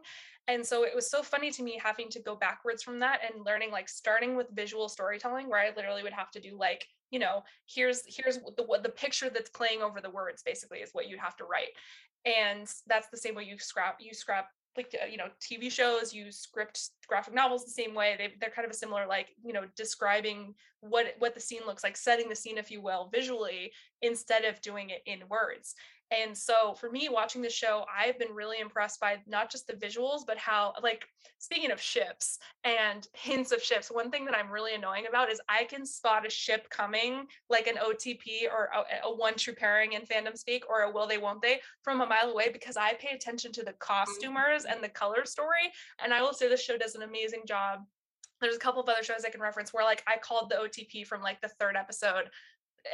[0.49, 3.45] and so it was so funny to me having to go backwards from that and
[3.47, 7.19] learning like starting with visual storytelling where i literally would have to do like you
[7.19, 11.09] know here's here's the what the picture that's playing over the words basically is what
[11.09, 11.69] you'd have to write.
[12.25, 16.15] And that's the same way you scrap you scrap like uh, you know tv shows
[16.15, 19.53] you script graphic novels the same way they, they're kind of a similar like you
[19.53, 23.71] know describing what what the scene looks like setting the scene if you will visually
[24.01, 25.75] instead of doing it in words
[26.13, 29.73] and so for me watching the show i've been really impressed by not just the
[29.73, 31.07] visuals but how like
[31.39, 35.41] speaking of ships and hints of ships one thing that i'm really annoying about is
[35.49, 39.93] i can spot a ship coming like an otp or a, a one true pairing
[39.93, 42.95] in fandom speak or a will they won't they from a mile away because i
[42.95, 43.79] pay attention to the mm-hmm.
[43.79, 45.73] costumers and the color story.
[46.03, 47.81] And i will say this show does an amazing job.
[48.41, 51.07] There's a couple of other shows i can reference where like i called the otp
[51.07, 52.29] from like the third episode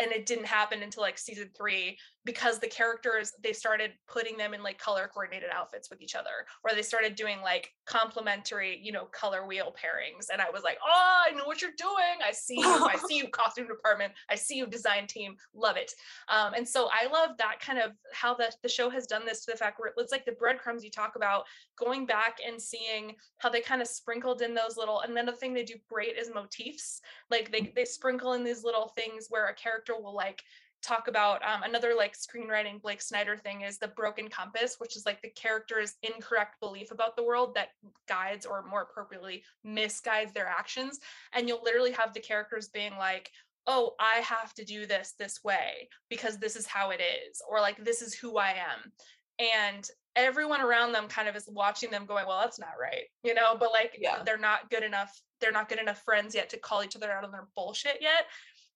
[0.01, 1.97] and it didn't happen until like season three
[2.29, 6.45] because the characters they started putting them in like color coordinated outfits with each other
[6.63, 10.77] or they started doing like complementary you know color wheel pairings and i was like
[10.87, 12.21] oh i know what you're doing.
[12.27, 12.87] I see you.
[12.87, 14.13] I see you costume department.
[14.29, 15.37] I see you design team.
[15.55, 15.93] Love it.
[16.29, 19.45] Um, and so i love that kind of how the, the show has done this
[19.45, 21.45] to the fact where it's like the breadcrumbs you talk about
[21.79, 25.55] going back and seeing how they kind of sprinkled in those little And another thing
[25.55, 27.01] they do great is motifs.
[27.31, 30.43] Like they, they sprinkle in these little things where a character will like
[30.83, 35.05] talk about um, another like screenwriting Blake Snyder thing is the broken compass, which is
[35.05, 37.69] like the character's incorrect belief about the world that
[38.09, 40.99] guides or more appropriately misguides their actions.
[41.33, 43.31] And you'll literally have the characters being like,
[43.67, 47.61] oh, I have to do this this way because this is how it is, or
[47.61, 48.93] like this is who I am.
[49.39, 53.35] And everyone around them kind of is watching them going, well, that's not right, you
[53.35, 54.23] know, but like yeah.
[54.25, 55.21] they're not good enough.
[55.41, 58.25] They're not good enough friends yet to call each other out on their bullshit yet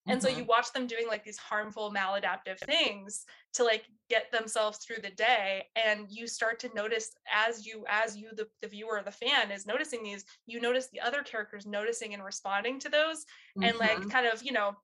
[0.07, 0.29] and mm-hmm.
[0.29, 3.25] so you watch them doing like these harmful maladaptive things
[3.55, 8.17] to like get themselves through the day and you start to notice as you as
[8.17, 12.15] you the, the viewer the fan is noticing these you notice the other characters noticing
[12.15, 13.65] and responding to those mm-hmm.
[13.65, 14.09] and like mm-hmm.
[14.09, 14.77] kind of you know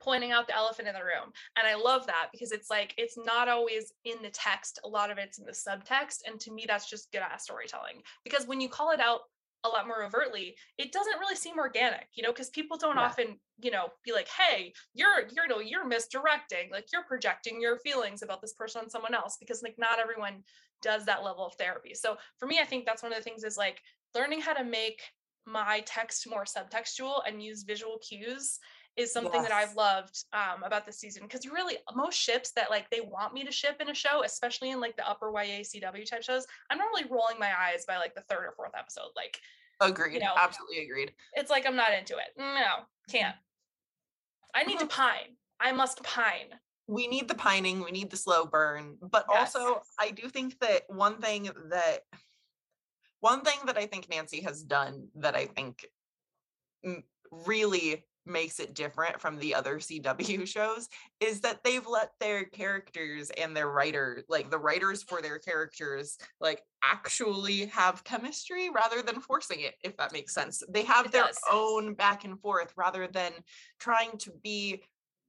[0.00, 3.16] pointing out the elephant in the room and i love that because it's like it's
[3.16, 6.64] not always in the text a lot of it's in the subtext and to me
[6.66, 9.20] that's just good ass storytelling because when you call it out
[9.64, 13.02] a lot more overtly it doesn't really seem organic you know because people don't yeah.
[13.02, 17.60] often you know be like hey you're you're you know you're misdirecting like you're projecting
[17.60, 20.42] your feelings about this person on someone else because like not everyone
[20.82, 23.44] does that level of therapy so for me i think that's one of the things
[23.44, 23.80] is like
[24.14, 25.00] learning how to make
[25.46, 28.58] my text more subtextual and use visual cues
[28.96, 29.48] is something yes.
[29.48, 33.32] that I've loved um, about the season because really most ships that like they want
[33.32, 36.78] me to ship in a show, especially in like the upper YACW type shows, I'm
[36.78, 39.10] normally rolling my eyes by like the third or fourth episode.
[39.16, 39.38] Like,
[39.80, 41.12] agreed, you know, absolutely agreed.
[41.34, 42.38] It's like I'm not into it.
[42.38, 43.36] No, can't.
[44.54, 45.36] I need to pine.
[45.58, 46.48] I must pine.
[46.86, 47.82] We need the pining.
[47.82, 48.98] We need the slow burn.
[49.00, 49.54] But yes.
[49.54, 52.00] also, I do think that one thing that
[53.20, 55.86] one thing that I think Nancy has done that I think
[57.30, 60.88] really makes it different from the other CW shows
[61.20, 66.18] is that they've let their characters and their writer, like the writers for their characters,
[66.40, 70.62] like actually have chemistry rather than forcing it, if that makes sense.
[70.68, 71.38] They have it their does.
[71.50, 73.32] own back and forth rather than
[73.78, 74.82] trying to be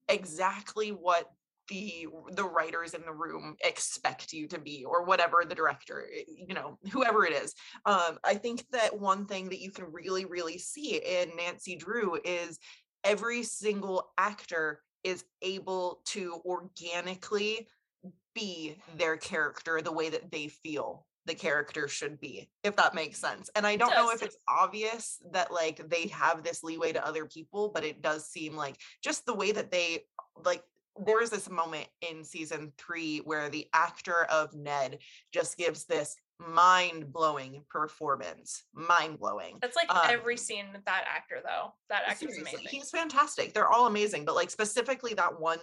[0.10, 1.30] exactly what
[1.70, 6.24] the the writers in the room expect you to be or whatever the director eh,
[6.28, 7.54] you know whoever it is
[7.86, 12.20] um i think that one thing that you can really really see in nancy drew
[12.26, 12.60] is
[13.04, 17.68] every single actor is able to organically
[18.34, 23.18] be their character the way that they feel the character should be if that makes
[23.18, 27.06] sense and i don't know if it's obvious that like they have this leeway to
[27.06, 29.99] other people but it does seem like just the way that they
[30.43, 30.64] like
[31.06, 34.99] there's this moment in season three where the actor of ned
[35.32, 38.63] just gives this mind blowing performance.
[38.73, 39.57] Mind blowing.
[39.61, 41.73] That's like um, every scene with that actor, though.
[41.89, 42.67] That actor's amazing.
[42.69, 43.53] He's fantastic.
[43.53, 45.59] They're all amazing, but like specifically that one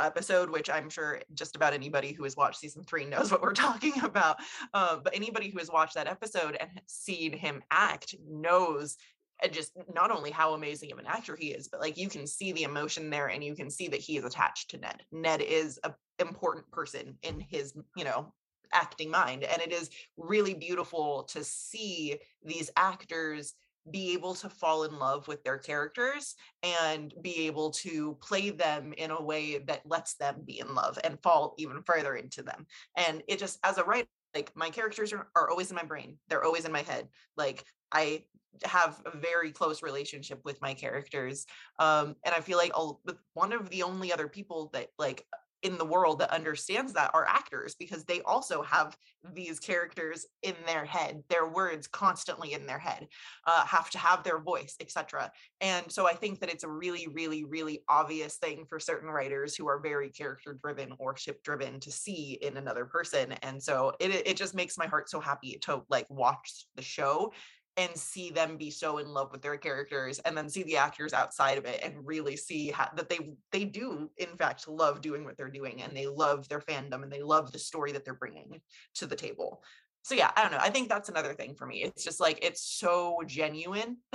[0.00, 3.52] episode, which I'm sure just about anybody who has watched season three knows what we're
[3.54, 4.38] talking about.
[4.74, 8.96] Um, but anybody who has watched that episode and seen him act knows
[9.42, 12.26] and just not only how amazing of an actor he is, but like you can
[12.26, 15.02] see the emotion there and you can see that he is attached to Ned.
[15.12, 18.32] Ned is a important person in his, you know,
[18.72, 19.44] acting mind.
[19.44, 23.54] And it is really beautiful to see these actors
[23.90, 28.92] be able to fall in love with their characters and be able to play them
[28.98, 32.66] in a way that lets them be in love and fall even further into them.
[32.96, 36.18] And it just, as a writer, like my characters are, are always in my brain,
[36.28, 37.08] they're always in my head.
[37.36, 38.24] Like I
[38.64, 41.46] have a very close relationship with my characters
[41.78, 43.00] um and i feel like I'll,
[43.34, 45.24] one of the only other people that like
[45.62, 48.96] in the world that understands that are actors because they also have
[49.34, 53.06] these characters in their head their words constantly in their head
[53.46, 55.30] uh, have to have their voice etc
[55.60, 59.54] and so i think that it's a really really really obvious thing for certain writers
[59.54, 63.32] who are very character driven or ship driven to see in another person.
[63.42, 67.32] And so it, it just makes my heart so happy to like watch the show
[67.76, 71.12] and see them be so in love with their characters and then see the actors
[71.12, 75.24] outside of it and really see how, that they they do in fact love doing
[75.24, 78.14] what they're doing and they love their fandom and they love the story that they're
[78.14, 78.60] bringing
[78.94, 79.62] to the table.
[80.02, 82.38] So yeah i don't know i think that's another thing for me it's just like
[82.42, 83.98] it's so genuine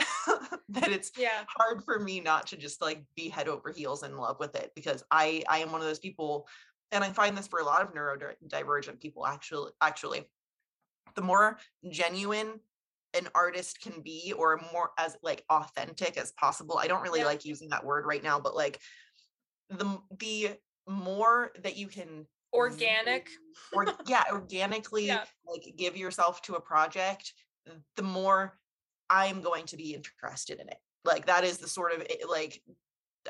[0.69, 1.43] that it's yeah.
[1.47, 4.71] hard for me not to just like be head over heels in love with it
[4.75, 6.47] because i i am one of those people
[6.91, 10.25] and i find this for a lot of neurodivergent people actually actually.
[11.15, 12.59] The more genuine
[13.15, 17.25] an artist can be or more as like authentic as possible i don't really yeah.
[17.25, 18.79] like using that word right now but like
[19.69, 20.57] the the
[20.87, 23.29] more that you can organic
[23.73, 25.23] or yeah organically yeah.
[25.47, 27.33] like give yourself to a project
[27.95, 28.57] the more
[29.09, 32.61] i'm going to be interested in it like that is the sort of like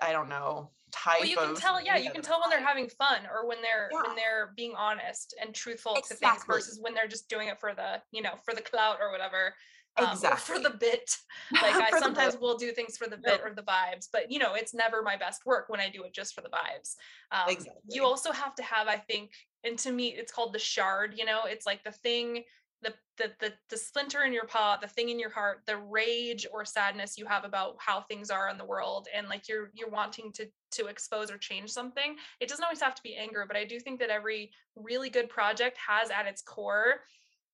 [0.02, 2.88] i don't know type well, you can tell yeah you can tell when they're having
[2.88, 4.02] fun or when they're yeah.
[4.08, 6.16] when they're being honest and truthful exactly.
[6.16, 8.98] to things versus when they're just doing it for the you know for the clout
[9.02, 9.54] or whatever
[9.98, 10.56] um, exactly.
[10.56, 11.16] for the bit
[11.62, 14.54] like i sometimes will do things for the bit or the vibes but you know
[14.54, 16.96] it's never my best work when i do it just for the vibes
[17.32, 17.82] um, exactly.
[17.90, 19.32] you also have to have i think
[19.64, 22.44] and to me it's called the shard you know it's like the thing
[22.86, 26.46] the, the the the splinter in your paw the thing in your heart the rage
[26.54, 29.90] or sadness you have about how things are in the world and like you're you're
[29.90, 33.58] wanting to to expose or change something it doesn't always have to be anger but
[33.58, 37.02] i do think that every really good project has at its core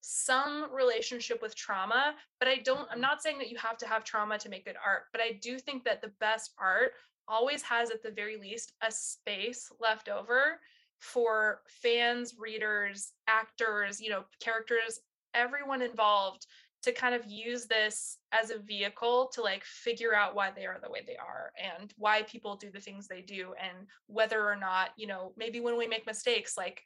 [0.01, 4.03] some relationship with trauma but i don't i'm not saying that you have to have
[4.03, 6.91] trauma to make good art but i do think that the best art
[7.27, 10.59] always has at the very least a space left over
[10.99, 14.99] for fans readers actors you know characters
[15.33, 16.45] everyone involved
[16.83, 20.79] to kind of use this as a vehicle to like figure out why they are
[20.81, 24.55] the way they are and why people do the things they do and whether or
[24.55, 26.81] not you know maybe when we make mistakes like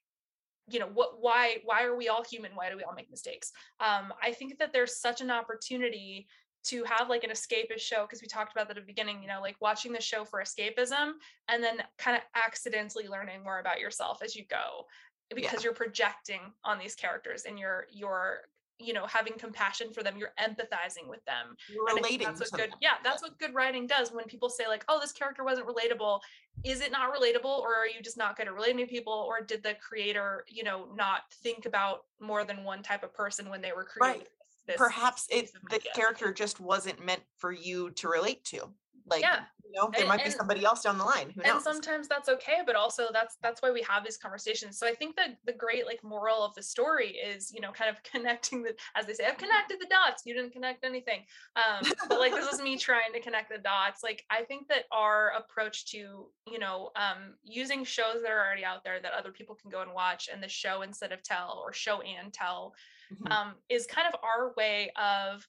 [0.68, 2.52] you know what why why are we all human?
[2.56, 3.52] Why do we all make mistakes?
[3.80, 6.28] Um i think that there's such an opportunity
[6.66, 9.28] to have like an escapist show because we talked about that at the beginning you
[9.28, 11.12] know like watching the show for escapism
[11.48, 14.86] and then kind of accidentally learning more about yourself as you go
[15.34, 15.60] because yeah.
[15.64, 18.42] you're projecting on these characters and you're you're
[18.78, 22.72] you know having compassion for them you're empathizing with them you're relating that's what good
[22.72, 22.78] them.
[22.82, 26.20] yeah that's what good writing does when people say like oh this character wasn't relatable
[26.64, 29.42] is it not relatable or are you just not good at relating to people or
[29.42, 33.62] did the creator you know not think about more than one type of person when
[33.62, 34.30] they were creating right.
[34.68, 38.70] this, perhaps it the character just wasn't meant for you to relate to
[39.08, 41.62] like yeah you know there and, might be somebody else down the line Who and
[41.62, 44.78] sometimes that's okay but also that's that's why we have these conversations.
[44.78, 47.90] So i think that the great like moral of the story is you know kind
[47.90, 51.22] of connecting the as they say i've connected the dots you didn't connect anything.
[51.56, 54.04] Um but like this is me trying to connect the dots.
[54.04, 58.66] Like i think that our approach to you know um using shows that are already
[58.66, 61.62] out there that other people can go and watch and the show instead of tell
[61.64, 62.74] or show and tell
[63.14, 63.32] mm-hmm.
[63.32, 65.48] um is kind of our way of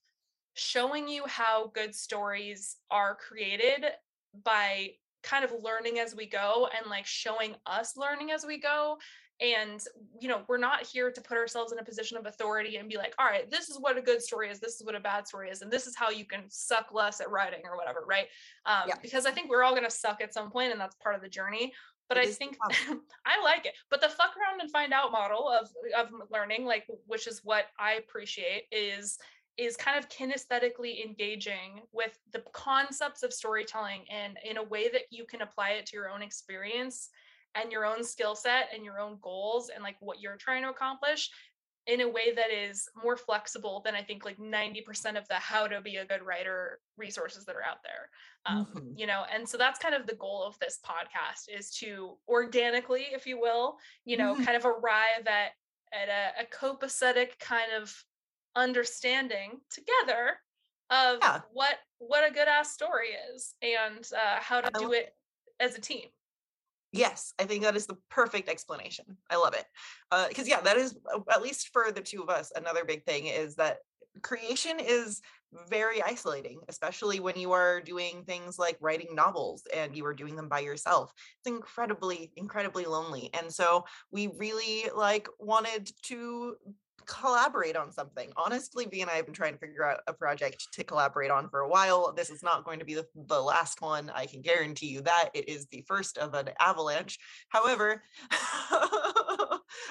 [0.57, 3.85] showing you how good stories are created
[4.43, 4.91] by
[5.23, 8.97] kind of learning as we go and like showing us learning as we go
[9.41, 9.83] and
[10.19, 12.97] you know we're not here to put ourselves in a position of authority and be
[12.97, 15.29] like all right this is what a good story is this is what a bad
[15.29, 18.27] story is and this is how you can suck less at writing or whatever right
[18.65, 18.95] um, yeah.
[19.03, 21.21] because i think we're all going to suck at some point and that's part of
[21.21, 21.73] the journey
[22.09, 22.57] but it I think
[23.27, 23.75] I like it.
[23.91, 27.67] But the fuck around and find out model of of learning, like which is what
[27.79, 29.19] I appreciate, is
[29.59, 35.03] is kind of kinesthetically engaging with the concepts of storytelling and in a way that
[35.11, 37.09] you can apply it to your own experience
[37.55, 40.69] and your own skill set and your own goals and like what you're trying to
[40.69, 41.31] accomplish
[41.87, 45.69] in a way that is more flexible than I think like 90% of the how
[45.69, 48.11] to be a good writer resources that are out there.
[48.45, 48.99] Um, mm-hmm.
[48.99, 53.07] You know, and so that's kind of the goal of this podcast is to organically,
[53.13, 54.45] if you will, you know, mm-hmm.
[54.45, 55.53] kind of arrive at
[55.93, 57.95] at a, a copacetic kind of
[58.57, 60.39] understanding together
[60.91, 61.41] of yeah.
[61.53, 65.15] what what a good ass story is and uh, how to do it
[65.61, 66.07] as a team.
[66.93, 69.67] Yes i think that is the perfect explanation i love it.
[70.29, 73.05] Because uh, yeah that is uh, at least for the two of us another big
[73.05, 73.79] thing is that
[74.23, 75.21] creation is
[75.69, 80.37] very isolating especially when you are doing things like writing novels and you are doing
[80.37, 81.13] them by yourself.
[81.39, 86.57] It's incredibly incredibly lonely and so we really like wanted to
[87.07, 88.31] collaborate on something.
[88.37, 91.49] Honestly, V and I have been trying to figure out a project to collaborate on
[91.49, 92.13] for a while.
[92.13, 94.11] This is not going to be the, the last one.
[94.15, 97.19] I can guarantee you that it is the first of an avalanche.
[97.49, 98.03] However,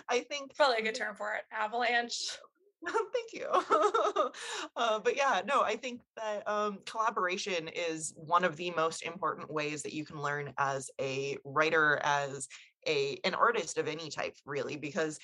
[0.09, 1.43] I think probably a good term for it.
[1.51, 2.37] Avalanche.
[2.85, 3.47] Thank you.
[4.75, 9.51] uh, but yeah, no, I think that um, collaboration is one of the most important
[9.51, 12.47] ways that you can learn as a writer, as
[12.87, 15.17] a an artist of any type, really, because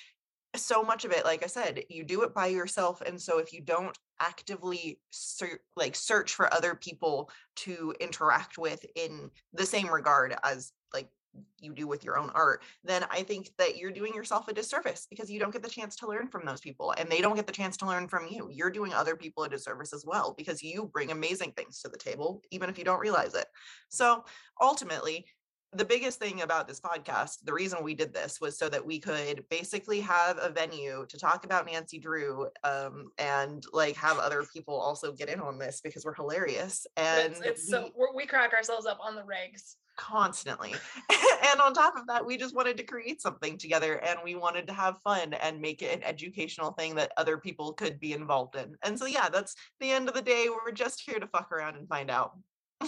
[0.54, 3.52] so much of it like i said you do it by yourself and so if
[3.52, 9.88] you don't actively ser- like search for other people to interact with in the same
[9.88, 11.08] regard as like
[11.58, 15.06] you do with your own art then i think that you're doing yourself a disservice
[15.08, 17.46] because you don't get the chance to learn from those people and they don't get
[17.46, 18.50] the chance to learn from you.
[18.52, 21.96] You're doing other people a disservice as well because you bring amazing things to the
[21.96, 23.46] table even if you don't realize it.
[23.88, 24.24] So
[24.60, 25.26] ultimately
[25.74, 28.98] the biggest thing about this podcast, the reason we did this was so that we
[28.98, 34.44] could basically have a venue to talk about Nancy Drew um, and like have other
[34.52, 36.86] people also get in on this because we're hilarious.
[36.96, 39.76] And It's, it's we- so we're, we crack ourselves up on the regs.
[39.96, 40.74] constantly.
[41.50, 44.66] and on top of that, we just wanted to create something together and we wanted
[44.66, 48.56] to have fun and make it an educational thing that other people could be involved
[48.56, 48.74] in.
[48.84, 50.48] And so, yeah, that's the end of the day.
[50.50, 52.36] We're just here to fuck around and find out.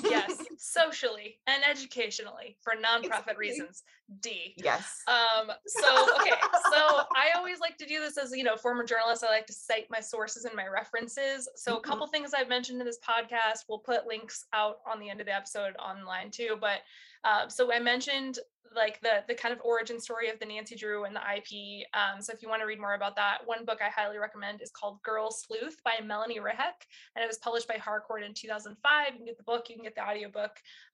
[0.03, 3.82] Yes, socially and educationally for nonprofit reasons.
[4.20, 4.52] D.
[4.59, 5.00] yes.
[5.09, 6.32] Um, so okay,
[6.70, 6.76] so
[7.16, 9.24] I always like to do this as you know, former journalist.
[9.24, 11.48] I like to cite my sources and my references.
[11.57, 11.84] So a Mhm.
[11.84, 15.26] couple things I've mentioned in this podcast, we'll put links out on the end of
[15.26, 16.59] the episode online too.
[16.61, 16.80] But
[17.24, 18.38] uh, so I mentioned
[18.76, 21.86] like the the kind of origin story of the Nancy Drew and the IP.
[21.94, 24.61] Um, so if you want to read more about that, one book I highly recommend
[24.61, 26.84] is called Girl Sleuth by Melanie Rehak,
[27.14, 29.12] and it was published by Harcourt in 2005.
[29.12, 30.43] You can get the book, you can get the audiobook.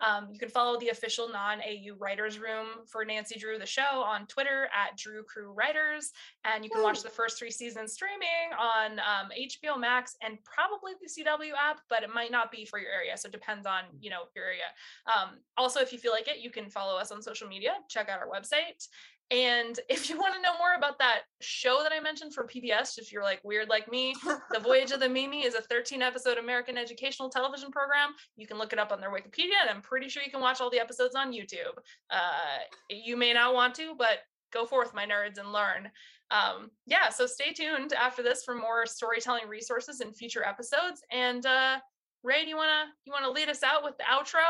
[0.01, 4.27] Um, you can follow the official non-AU writers room for Nancy Drew the show on
[4.27, 6.13] Twitter at Drew Crew Writers,
[6.45, 10.93] and you can watch the first three seasons streaming on um, HBO Max and probably
[11.01, 13.85] the CW app, but it might not be for your area, so it depends on
[14.01, 14.71] you know your area.
[15.07, 17.75] Um, also, if you feel like it, you can follow us on social media.
[17.89, 18.87] Check out our website.
[19.31, 22.99] And if you want to know more about that show that I mentioned from PBS,
[22.99, 24.15] if you're like weird like me,
[24.51, 28.11] the Voyage of the Mimi is a 13 episode American educational television program.
[28.37, 30.61] You can look it up on their Wikipedia, and I'm pretty sure you can watch
[30.61, 31.77] all the episodes on YouTube.
[32.11, 32.59] Uh,
[32.89, 34.19] you may not want to, but
[34.53, 35.91] go forth, my nerds, and learn.
[36.31, 41.03] Um, yeah, so stay tuned after this for more storytelling resources in future episodes.
[41.11, 41.79] And uh,
[42.23, 44.45] Rey, do you wanna you wanna lead us out with the outro?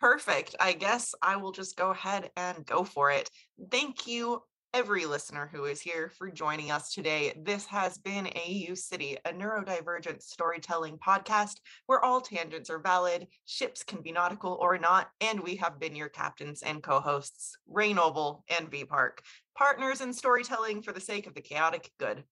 [0.00, 0.56] Perfect.
[0.58, 3.28] I guess I will just go ahead and go for it.
[3.70, 4.40] Thank you,
[4.72, 7.34] every listener who is here, for joining us today.
[7.44, 13.82] This has been AU City, a neurodivergent storytelling podcast where all tangents are valid, ships
[13.82, 17.92] can be nautical or not, and we have been your captains and co hosts, Rey
[17.92, 19.22] Noble and V Park,
[19.54, 22.24] partners in storytelling for the sake of the chaotic good.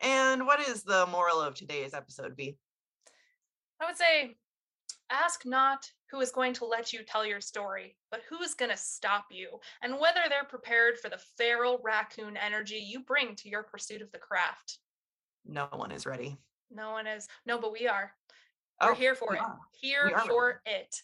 [0.00, 2.56] And what is the moral of today's episode, V?
[3.80, 4.34] I would say
[5.08, 8.70] ask not who is going to let you tell your story, but who is going
[8.70, 9.48] to stop you,
[9.80, 14.12] and whether they're prepared for the feral raccoon energy you bring to your pursuit of
[14.12, 14.78] the craft.
[15.46, 16.36] No one is ready.
[16.70, 17.28] No one is.
[17.46, 18.12] No, but we are.
[18.82, 19.40] We're Oh, here for it.
[19.80, 20.94] Here for it.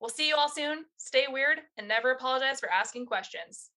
[0.00, 0.84] We'll see you all soon.
[0.96, 3.70] Stay weird and never apologize for asking questions.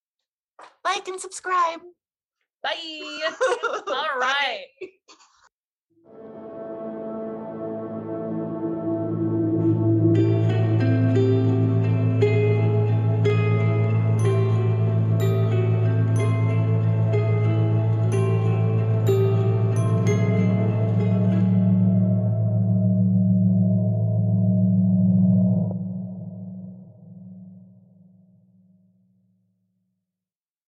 [0.84, 1.82] Like and subscribe.
[2.64, 2.72] Bye.
[3.88, 4.20] all right.
[4.20, 4.66] Bye.
[4.82, 4.90] right.